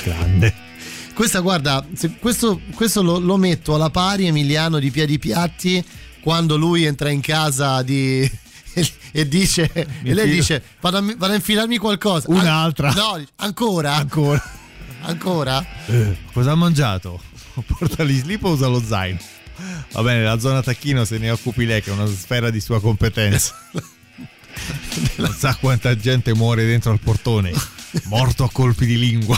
[0.03, 0.53] Grande.
[1.15, 5.83] Questa, guarda, se- questo, questo lo, lo metto alla pari Emiliano di Piedi Piatti
[6.21, 8.29] quando lui entra in casa di...
[8.79, 9.69] e, e dice
[10.03, 12.91] e lei dice vado a, vado a infilarmi qualcosa An- Un'altra.
[12.91, 14.43] no ancora Ancora.
[15.01, 17.21] ancora Eh, cosa ha mangiato?
[17.65, 19.19] Porta gli slip o usa lo zaino?
[19.93, 22.79] Va bene, la zona tacchino se ne occupi lei, che è una sfera di sua
[22.79, 23.55] competenza.
[25.17, 27.51] Non sa quanta gente muore dentro al portone,
[28.05, 29.37] morto a colpi di lingua.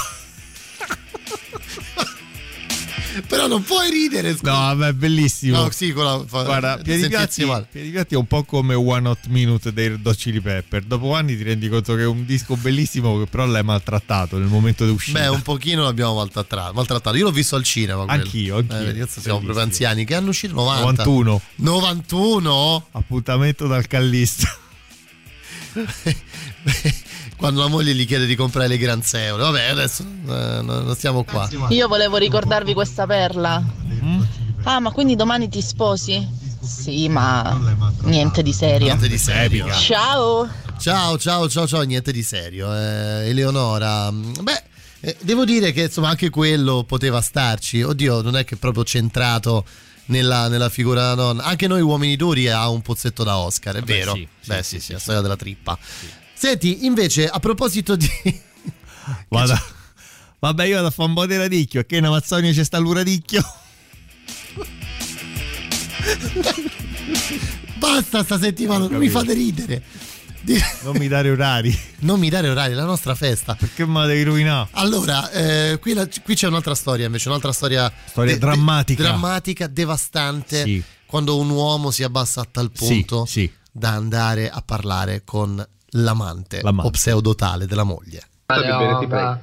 [3.28, 4.36] Però non puoi ridere.
[4.36, 4.52] scusa.
[4.52, 5.64] No, vabbè, bellissimo.
[5.64, 7.68] No, sì, la- fa- Guarda, eh, Piedi sentirsi Piatti, male.
[7.72, 10.84] Piedi Piatti è un po' come One Hot Minute dei Red Hot Chili Pepper.
[10.84, 14.48] Dopo anni ti rendi conto che è un disco bellissimo che però l'hai maltrattato nel
[14.48, 15.20] momento di uscita.
[15.20, 16.74] Beh, un pochino l'abbiamo maltrattato.
[16.74, 17.18] maltrattato.
[17.18, 18.06] Io l'ho visto al cinema.
[18.06, 18.22] quello.
[18.22, 19.04] Anch'io, anch'io.
[19.04, 20.06] Eh, siamo proprio anziani.
[20.06, 21.04] Che hanno uscito 90.
[21.04, 21.42] 91.
[21.56, 22.88] 91?
[22.92, 24.48] Appuntamento dal Callista.
[27.40, 29.42] Quando la moglie gli chiede di comprare le granzeole.
[29.42, 31.48] Vabbè, adesso eh, non stiamo qua.
[31.70, 33.64] Io volevo ricordarvi questa perla.
[34.64, 36.28] Ah, ma quindi domani ti sposi?
[36.62, 37.58] Sì, ma
[38.02, 38.88] niente di serio.
[38.88, 39.72] Niente di serio.
[39.72, 40.50] Ciao.
[40.78, 42.76] Ciao, ciao, ciao, ciao, niente di serio.
[42.76, 44.64] Eh, Eleonora, mm, beh,
[45.00, 47.82] eh, devo dire che insomma anche quello poteva starci.
[47.82, 49.64] Oddio, non è che è proprio centrato
[50.08, 51.44] nella, nella figura della donna.
[51.44, 54.14] Anche noi uomini duri ha un pozzetto da Oscar, è Vabbè, vero?
[54.14, 55.78] sì, sì, beh, sì, sì, sì, sì, la storia della trippa.
[56.40, 58.08] Senti, invece, a proposito di...
[59.28, 59.60] Vado.
[60.40, 61.84] Vabbè, io vado a fare un po' di radicchio.
[61.84, 63.44] Che in Amazzonia c'è sta l'uradicchio.
[67.78, 69.84] Basta sta settimana, non mi fate ridere.
[70.84, 71.78] Non mi dare orari.
[72.00, 73.56] Non mi dare orari, è la nostra festa.
[73.56, 74.70] Perché me la devi rovinare?
[74.72, 79.04] Allora, eh, qui, la- qui c'è un'altra storia invece, un'altra storia, Storia drammatica.
[79.04, 80.82] drammatica, devastante, Sì.
[81.06, 83.52] quando un uomo si abbassa a tal Sì, punto sì.
[83.70, 86.88] da andare a parlare con l'amante, L'amante.
[86.88, 88.22] o pseudotale della moglie.
[88.46, 89.40] Stammi bene, ti prego.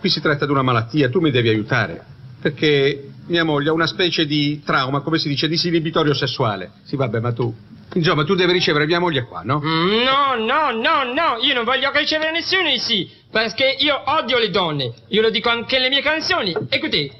[0.00, 2.02] Qui si tratta di una malattia, tu mi devi aiutare.
[2.40, 6.70] Perché mia moglie ha una specie di trauma, come si dice, disinibitorio sessuale.
[6.84, 7.54] Sì, vabbè, ma tu.
[7.94, 9.60] Insomma, tu devi ricevere mia moglie qua, no?
[9.60, 14.92] No, no, no, no, io non voglio ricevere nessuno ici, perché io odio le donne.
[15.08, 16.54] Io lo dico anche nelle mie canzoni.
[16.68, 17.10] Écoutez.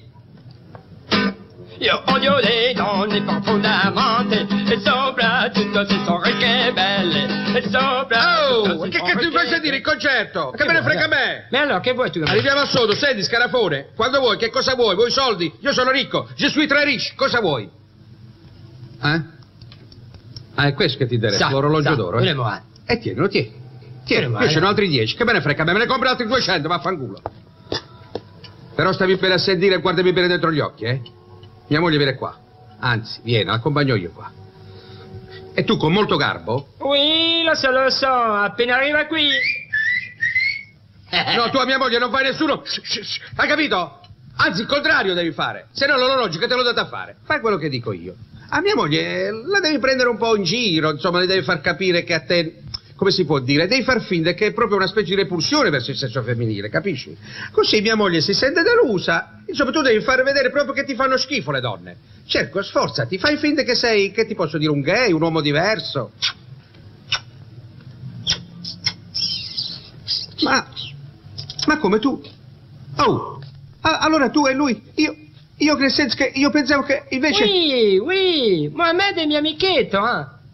[1.81, 8.19] Io odio le donne profondamente e soprattutto se sono ricche e belle e soprattutto
[8.71, 10.51] Oh, se che sono cazzo mi fai ricche- sentire il concerto?
[10.51, 11.47] Che me ne frega a me?
[11.51, 12.19] Ma allora, che vuoi tu?
[12.19, 12.33] da me?
[12.33, 13.89] Arriviamo al sodo, senti, scarafone.
[13.97, 14.95] Quando vuoi, che cosa vuoi?
[14.95, 15.51] Vuoi soldi?
[15.61, 16.29] Io sono ricco.
[16.37, 17.13] Je suis très riche.
[17.17, 17.67] Cosa vuoi?
[19.03, 19.23] Eh?
[20.57, 22.25] Ah, è questo che ti interessa, Sa, l'orologio sa, d'oro, eh?
[22.25, 22.59] ne vuoi?
[22.85, 23.55] E tienilo, tieni.
[24.05, 25.17] Tieni, ne io ce ne ho altri 10.
[25.17, 25.73] Che me ne frega a me?
[25.73, 27.23] Me ne compro altri 200, vaffanculo.
[28.75, 31.01] Però stavi bene a sentire e guardami bene dentro gli occhi, eh?
[31.71, 32.37] Mia moglie viene qua.
[32.81, 34.29] Anzi, viene, l'accompagno io qua.
[35.55, 36.75] E tu con molto garbo?
[36.79, 39.29] Oui, lo so, lo so, appena arriva qui.
[41.37, 42.65] No, tu a mia moglie non fai nessuno.
[43.37, 44.01] Hai capito?
[44.37, 45.69] Anzi, il contrario devi fare.
[45.71, 47.19] Se no l'orologio che te l'ho dato a fare.
[47.23, 48.17] Fai quello che dico io.
[48.49, 52.03] A mia moglie la devi prendere un po' in giro, insomma, le devi far capire
[52.03, 52.60] che a te.
[53.01, 53.67] Come si può dire?
[53.67, 57.17] Devi far finta che è proprio una specie di repulsione verso il sesso femminile, capisci?
[57.51, 59.41] Così mia moglie si sente delusa.
[59.47, 61.97] Insomma, tu devi far vedere proprio che ti fanno schifo le donne.
[62.27, 66.11] Cerco, sforzati, fai finta che sei, che ti posso dire, un gay, un uomo diverso.
[70.43, 70.69] Ma.
[71.69, 72.23] Ma come tu?
[72.99, 73.41] Oh!
[73.81, 74.79] a- allora tu e lui?
[74.97, 75.17] Io.
[75.57, 77.45] Io nel senso che io pensavo che invece.
[77.45, 79.99] Oui, oui, Mohamed est mi amichetto.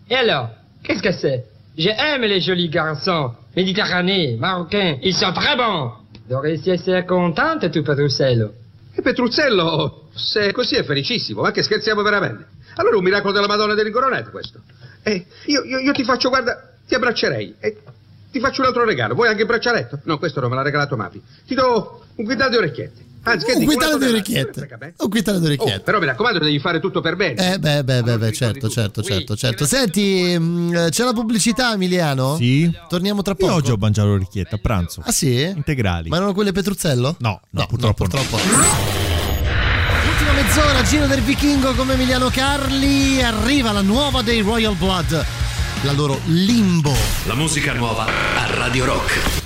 [0.08, 0.50] Et alors,
[0.84, 1.44] qu'est-ce que c'est
[1.76, 5.92] J'aime les jolis garçons, méditerranéens, marocains, ils sont très bons.
[6.26, 8.52] Dovresti essere contente tu, Petrussello.
[8.94, 12.46] E Petruzzello, se è così è felicissimo, ma che scherziamo veramente.
[12.76, 13.90] Allora è un miracolo della Madonna del
[14.30, 14.60] questo.
[15.02, 17.54] E io, io- io ti faccio, guarda, ti abbraccerei.
[17.60, 17.76] E
[18.32, 19.14] ti faccio un altro regalo.
[19.14, 20.00] Vuoi anche il braccialetto?
[20.04, 21.22] No, questo non me l'ha regalato Mapi.
[21.46, 23.04] Ti do un quintale di orecchiette.
[23.28, 24.30] Anzi, che Un quintale di tonnellata.
[24.30, 24.94] orecchiette.
[24.98, 25.80] Un quintale di Oh, orecchiette.
[25.80, 27.54] però mi raccomando, devi fare tutto per bene.
[27.54, 29.66] Eh beh, beh, beh, beh, certo, certo, certo, certo.
[29.66, 32.36] Senti, mh, c'è la pubblicità, Emiliano?
[32.36, 32.70] Sì.
[32.88, 33.54] Torniamo tra Io poco.
[33.58, 35.02] oggi ho mangiato l'orecchietta a pranzo.
[35.04, 35.40] Ah sì?
[35.42, 36.08] Integrali.
[36.08, 37.16] Ma erano quelle Petruzzello?
[37.18, 38.08] No, no, purtroppo, no.
[38.10, 38.36] purtroppo.
[40.08, 43.22] Ultima mezz'ora, Giro del Vichingo come Emiliano Carli.
[43.22, 45.24] Arriva la nuova dei Royal Blood.
[45.82, 46.94] La loro limbo.
[47.26, 49.45] La musica nuova a Radio Rock.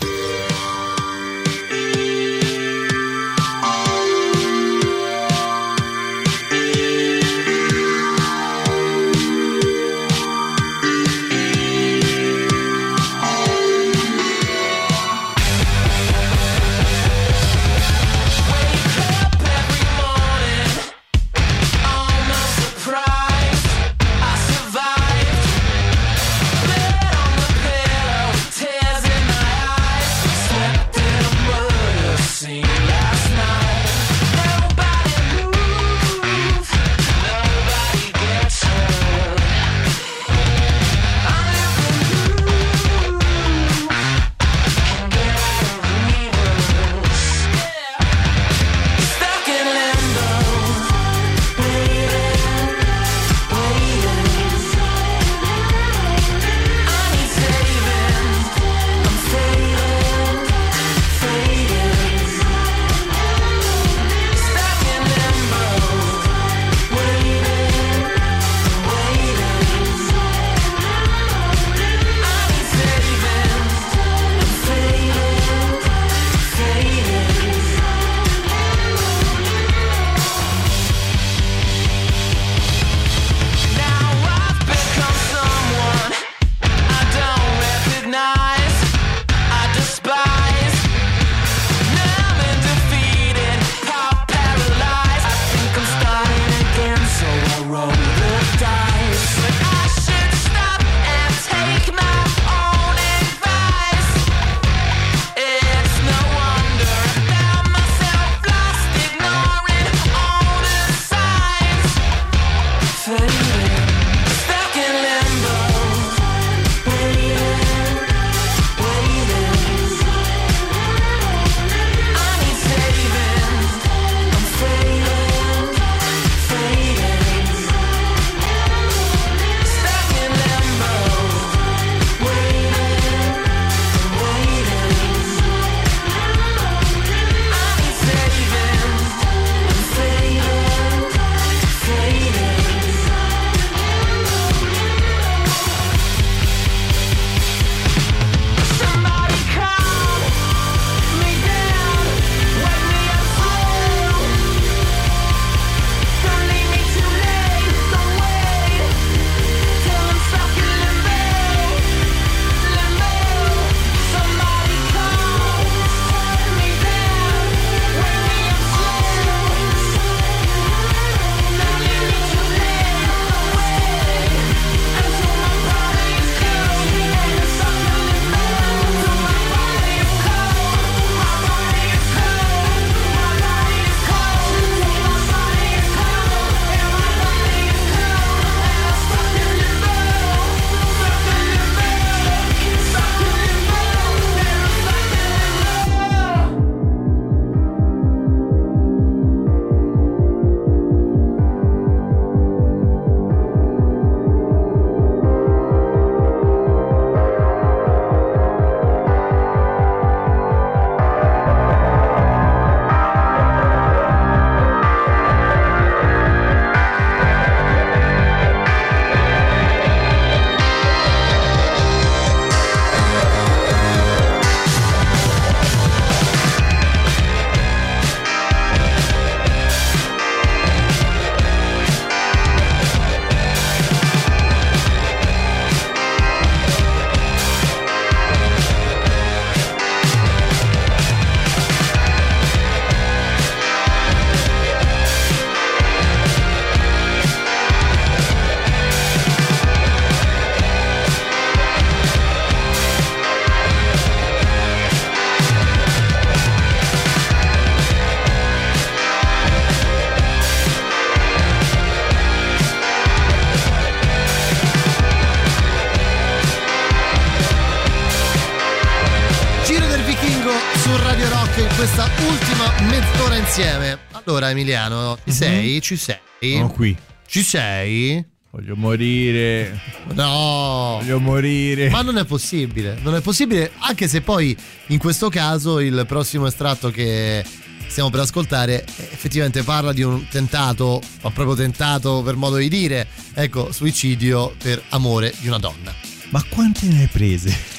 [271.81, 273.99] Questa ultima mezz'ora insieme.
[274.13, 275.33] Allora, Emiliano, ci Mhm.
[275.35, 275.81] sei?
[275.81, 276.19] Ci sei?
[276.53, 276.95] Sono qui.
[277.27, 278.23] Ci sei?
[278.51, 279.81] Voglio morire.
[280.13, 280.99] No.
[281.01, 281.89] Voglio morire.
[281.89, 284.55] Ma non è possibile, non è possibile, anche se poi
[284.89, 287.43] in questo caso il prossimo estratto che
[287.87, 293.07] stiamo per ascoltare effettivamente parla di un tentato, ma proprio tentato per modo di dire,
[293.33, 295.95] ecco, suicidio per amore di una donna.
[296.29, 297.70] Ma quante ne hai prese?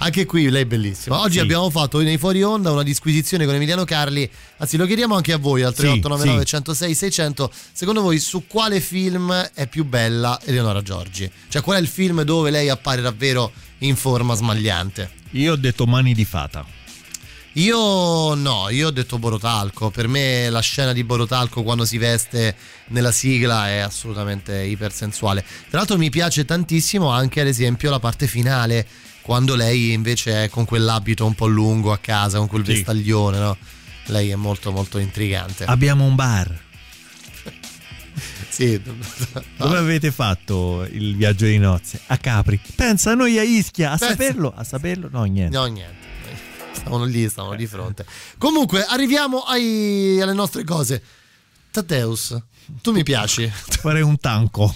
[0.00, 1.18] Anche qui lei è bellissima.
[1.20, 1.38] Oggi Sì.
[1.40, 4.30] abbiamo fatto nei fuori onda una disquisizione con Emiliano Carli.
[4.58, 6.46] Anzi, lo chiediamo anche a voi al Sì, 3899 sì.
[6.46, 7.50] 106 600.
[7.72, 11.30] Secondo voi su quale film è più bella Eleonora Giorgi?
[11.48, 15.10] Cioè, qual è il film dove lei appare davvero in forma smagliante?
[15.32, 16.64] Io ho detto mani di fata.
[17.54, 19.90] Io no, io ho detto Borotalco.
[19.90, 22.54] Per me la scena di Borotalco quando si veste
[22.88, 25.42] nella sigla è assolutamente ipersensuale.
[25.68, 28.86] Tra l'altro mi piace tantissimo anche ad esempio la parte finale,
[29.28, 32.72] quando lei invece è con quell'abito un po' lungo a casa, con quel Sì.
[32.72, 33.58] vestaglione, no?
[34.06, 35.64] Lei è molto molto intrigante.
[35.64, 36.58] Abbiamo un bar.
[38.48, 38.80] Sì.
[39.58, 42.00] Dove avete fatto il viaggio di nozze?
[42.06, 42.58] A Capri.
[42.74, 45.08] Pensa noi a Ischia, a Pensa- saperlo, a saperlo?
[45.12, 45.56] No, niente.
[45.56, 46.06] No, niente.
[46.72, 48.06] Stavano lì, stavano di fronte.
[48.38, 51.02] Comunque, arriviamo ai- alle nostre cose.
[51.70, 52.36] Taddeus,
[52.80, 53.46] tu mi piaci.
[53.52, 54.74] Farei un tanco.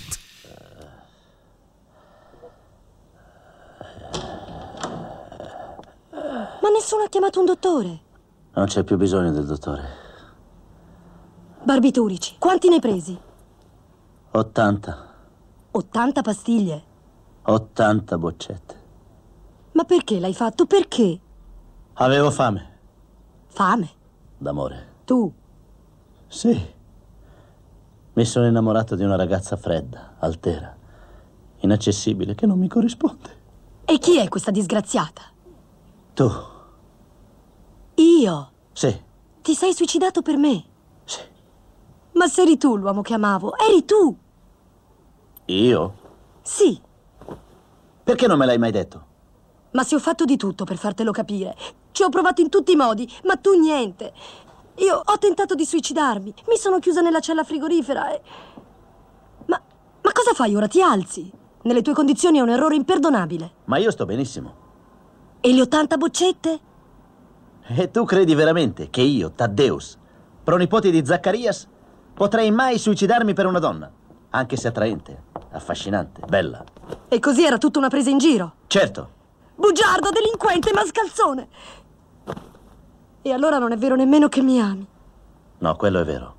[6.62, 8.01] Ma nessuno ha chiamato un dottore.
[8.55, 10.01] Non c'è più bisogno del dottore.
[11.64, 13.18] Barbiturici, quanti ne hai presi?
[14.30, 15.06] 80.
[15.72, 16.82] 80 pastiglie.
[17.43, 18.80] 80 boccette.
[19.72, 20.66] Ma perché l'hai fatto?
[20.66, 21.20] Perché?
[21.94, 22.78] Avevo fame.
[23.47, 23.90] Fame.
[24.39, 24.86] D'amore.
[25.05, 25.32] Tu.
[26.28, 26.74] Sì.
[28.12, 30.76] Mi sono innamorato di una ragazza fredda, altera,
[31.60, 33.40] inaccessibile, che non mi corrisponde.
[33.84, 35.22] E chi è questa disgraziata?
[36.14, 36.51] Tu.
[38.03, 38.51] Io.
[38.73, 39.01] Sì.
[39.43, 40.65] Ti sei suicidato per me?
[41.05, 41.20] Sì.
[42.12, 44.16] Ma se eri tu l'uomo che amavo, eri tu.
[45.47, 45.95] Io?
[46.43, 46.81] Sì,
[48.05, 49.11] Perché non me l'hai mai detto?
[49.73, 51.57] ma se ho fatto di tutto per fartelo capire.
[51.93, 54.12] Ci ho provato in tutti i modi, ma tu niente.
[54.77, 56.35] Io ho tentato di suicidarmi.
[56.49, 58.20] Mi sono chiusa nella cella frigorifera e...
[59.47, 59.59] Ma,
[60.03, 60.66] ma cosa fai ora?
[60.69, 61.31] Ti alzi?
[61.62, 63.53] Nelle tue condizioni è un errore imperdonabile.
[63.65, 64.55] Ma io sto benissimo.
[65.41, 66.61] E le 80 boccette?
[67.74, 69.97] E tu credi veramente che io, Taddeus,
[70.44, 71.66] pronipote di Zaccarias,
[72.15, 73.90] potrei mai suicidarmi per una donna?
[74.31, 76.65] Anche se attraente, affascinante, bella.
[77.09, 78.55] E così era tutta una presa in giro.
[78.66, 79.20] Certo,
[79.55, 81.49] Bugiardo, delinquente, mascalzone.
[83.23, 84.86] E allora non è vero nemmeno che mi ami.
[85.59, 86.35] no, quello è vero.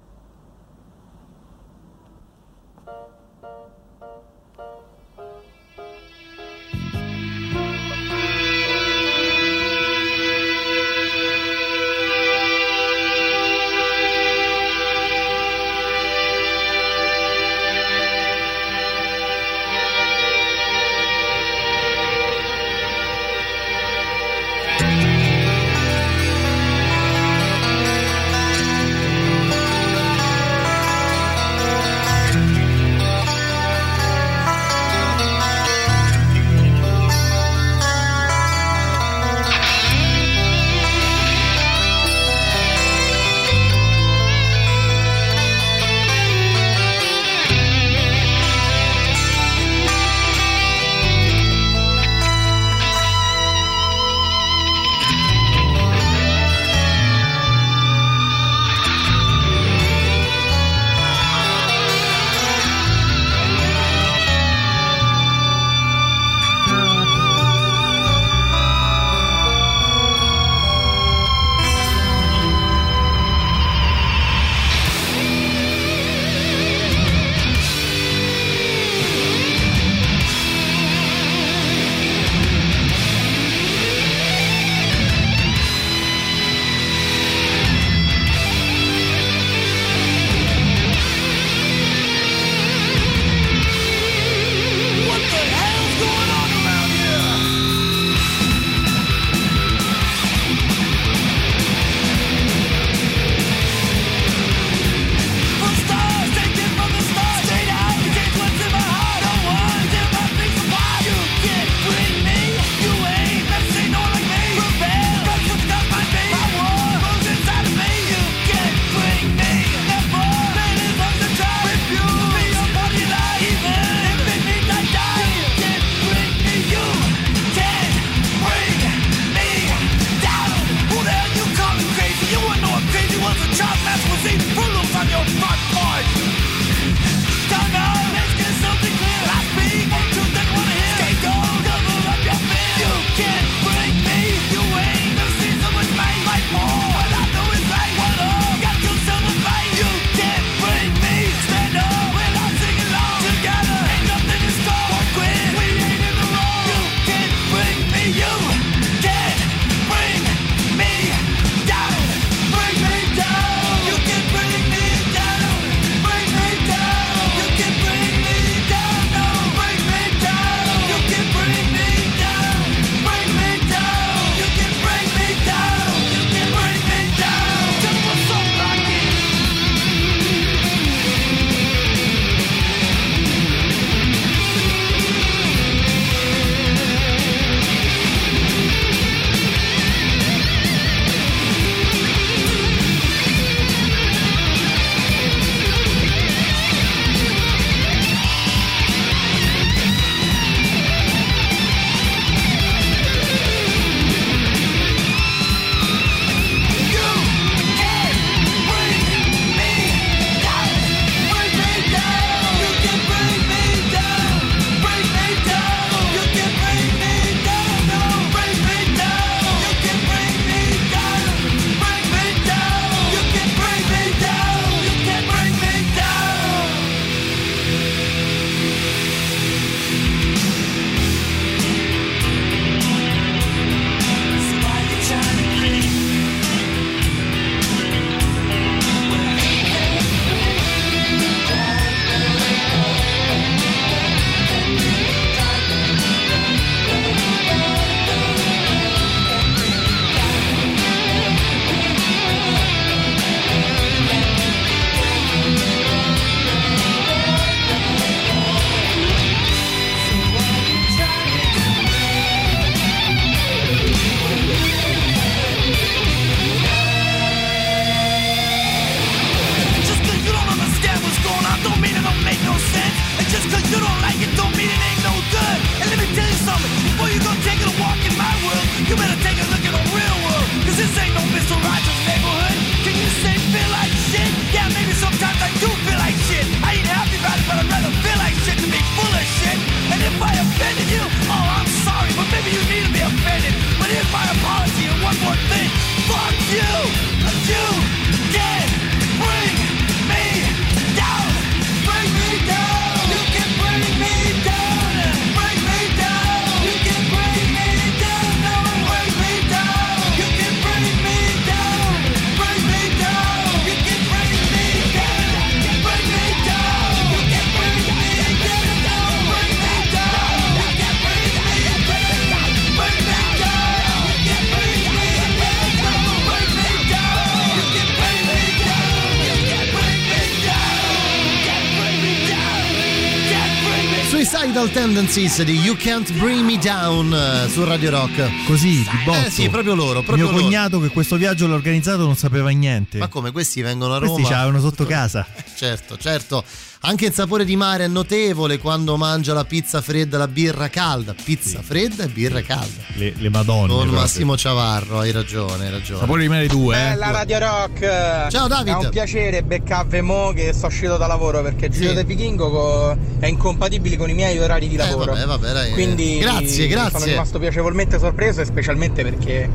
[335.03, 338.45] Tendencies di You Can't Bring Me Down eh, su Radio Rock.
[338.45, 339.25] Così, di botto.
[339.25, 340.43] Eh sì, proprio loro, proprio Mio loro.
[340.43, 342.99] cognato che questo viaggio l'ha organizzato non sapeva niente.
[342.99, 344.13] Ma come questi vengono a Roma?
[344.13, 345.27] Questi c'avevano sotto casa.
[345.55, 346.43] Certo, certo.
[346.85, 350.67] Anche il sapore di mare è notevole quando mangia la pizza fredda e la birra
[350.67, 351.13] calda.
[351.23, 352.83] Pizza fredda e birra calda.
[352.95, 353.67] Le, le madonne.
[353.69, 353.99] Con proprio.
[354.01, 355.99] Massimo Ciavarro, hai ragione, hai ragione.
[356.01, 356.79] Sapore di mare 2, eh.
[356.89, 358.27] Bella Radio Rock!
[358.29, 358.73] Ciao David!
[358.73, 361.93] È un piacere beccarvi mo che sto uscito da lavoro perché il Giro Sì.
[361.95, 365.13] del Vichingo co- è incompatibile con i miei orari di Eh, lavoro.
[365.13, 365.73] vabbè, vabbè, dai, eh.
[365.73, 366.99] Quindi Grazie, grazie.
[366.99, 369.49] sono rimasto piacevolmente sorpreso e specialmente perché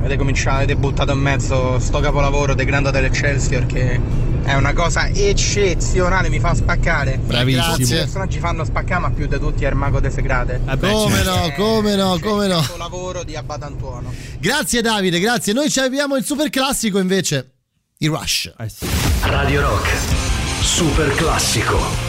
[0.00, 3.98] avete cominciato, avete buttato in mezzo sto capolavoro The Grand Hotel Excelsior che
[4.44, 7.18] è una cosa eccezionale, mi fa spaccare.
[7.18, 7.64] Bravissimo.
[7.64, 7.96] I Grazie.
[7.96, 10.60] personaggi fanno spaccare ma più di tutti è il mago de Segrate.
[10.80, 12.58] come no, come no, come no.
[12.58, 14.12] Il lavoro di Abbatantuono.
[14.38, 15.52] Grazie Davide, grazie.
[15.52, 17.52] Noi ci abbiamo il super classico invece.
[17.98, 18.52] I Rush.
[19.22, 19.88] Radio Rock.
[20.60, 22.03] Super classico.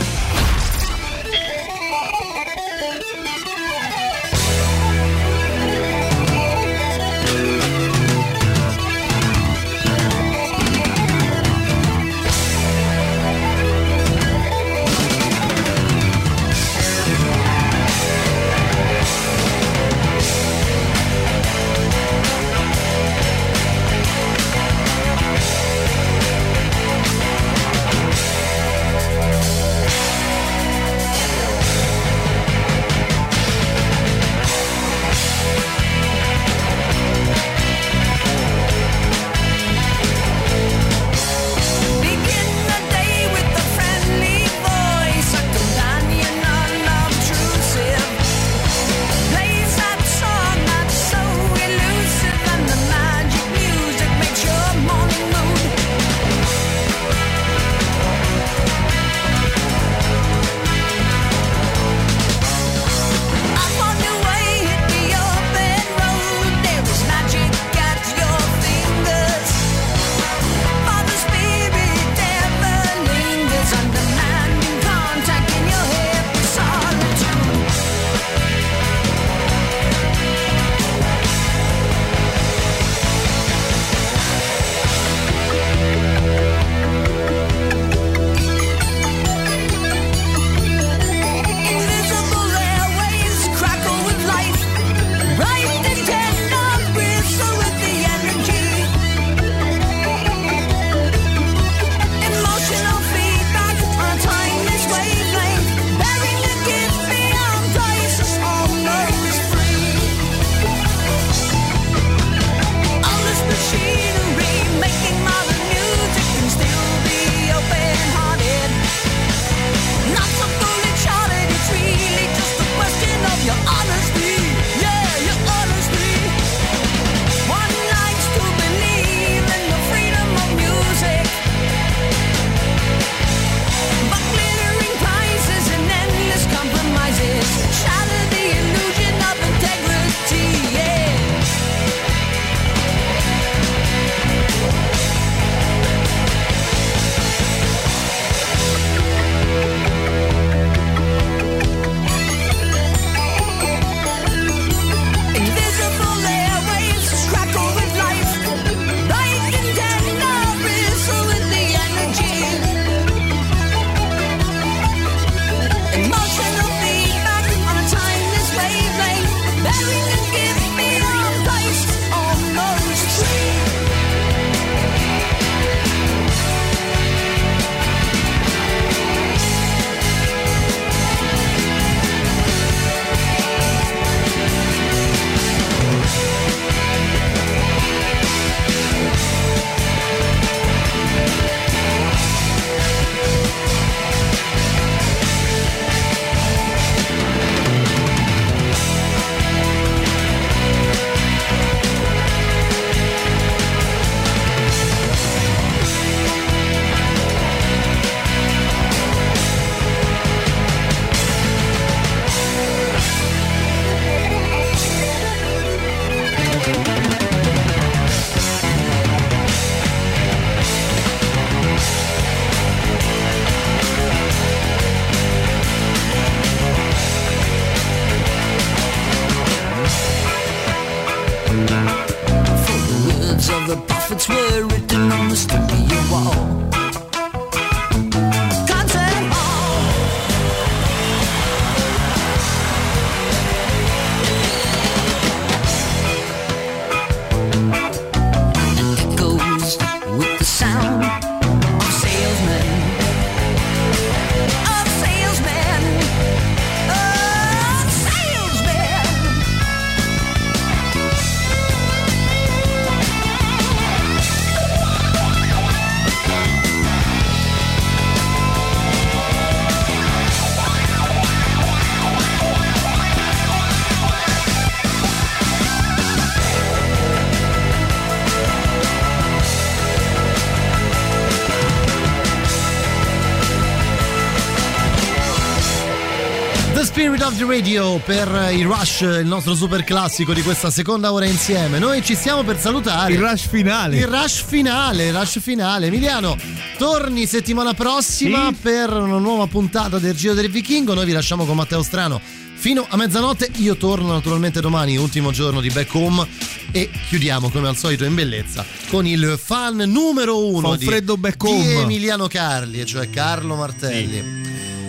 [287.25, 291.79] Of the Radio per il Rush, il nostro super classico di questa seconda ora insieme.
[291.79, 293.13] Noi ci stiamo per salutare.
[293.13, 293.97] Il rush finale.
[293.97, 295.87] Il rush finale, il rush finale.
[295.87, 296.37] Emiliano,
[296.77, 298.55] torni settimana prossima Sì.
[298.61, 300.93] per una nuova puntata del Giro del Vichingo.
[300.93, 302.21] Noi vi lasciamo con Matteo Strano
[302.55, 303.49] fino a mezzanotte.
[303.55, 306.27] Io torno naturalmente domani, ultimo giorno di Back Home.
[306.71, 310.85] E chiudiamo come al solito in bellezza con il fan numero uno Fa un di,
[310.85, 311.81] freddo Back di Home.
[311.81, 314.44] Emiliano Carli, e cioè Carlo Martelli.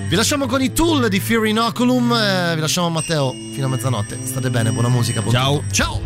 [0.08, 2.12] Vi lasciamo con i tool di Fury Inoculum.
[2.12, 4.18] eh, vi lasciamo a Matteo fino a mezzanotte.
[4.22, 5.20] State bene, buona musica.
[5.20, 5.54] buon Ciao.
[5.58, 5.72] tutto.
[5.74, 6.05] Ciao.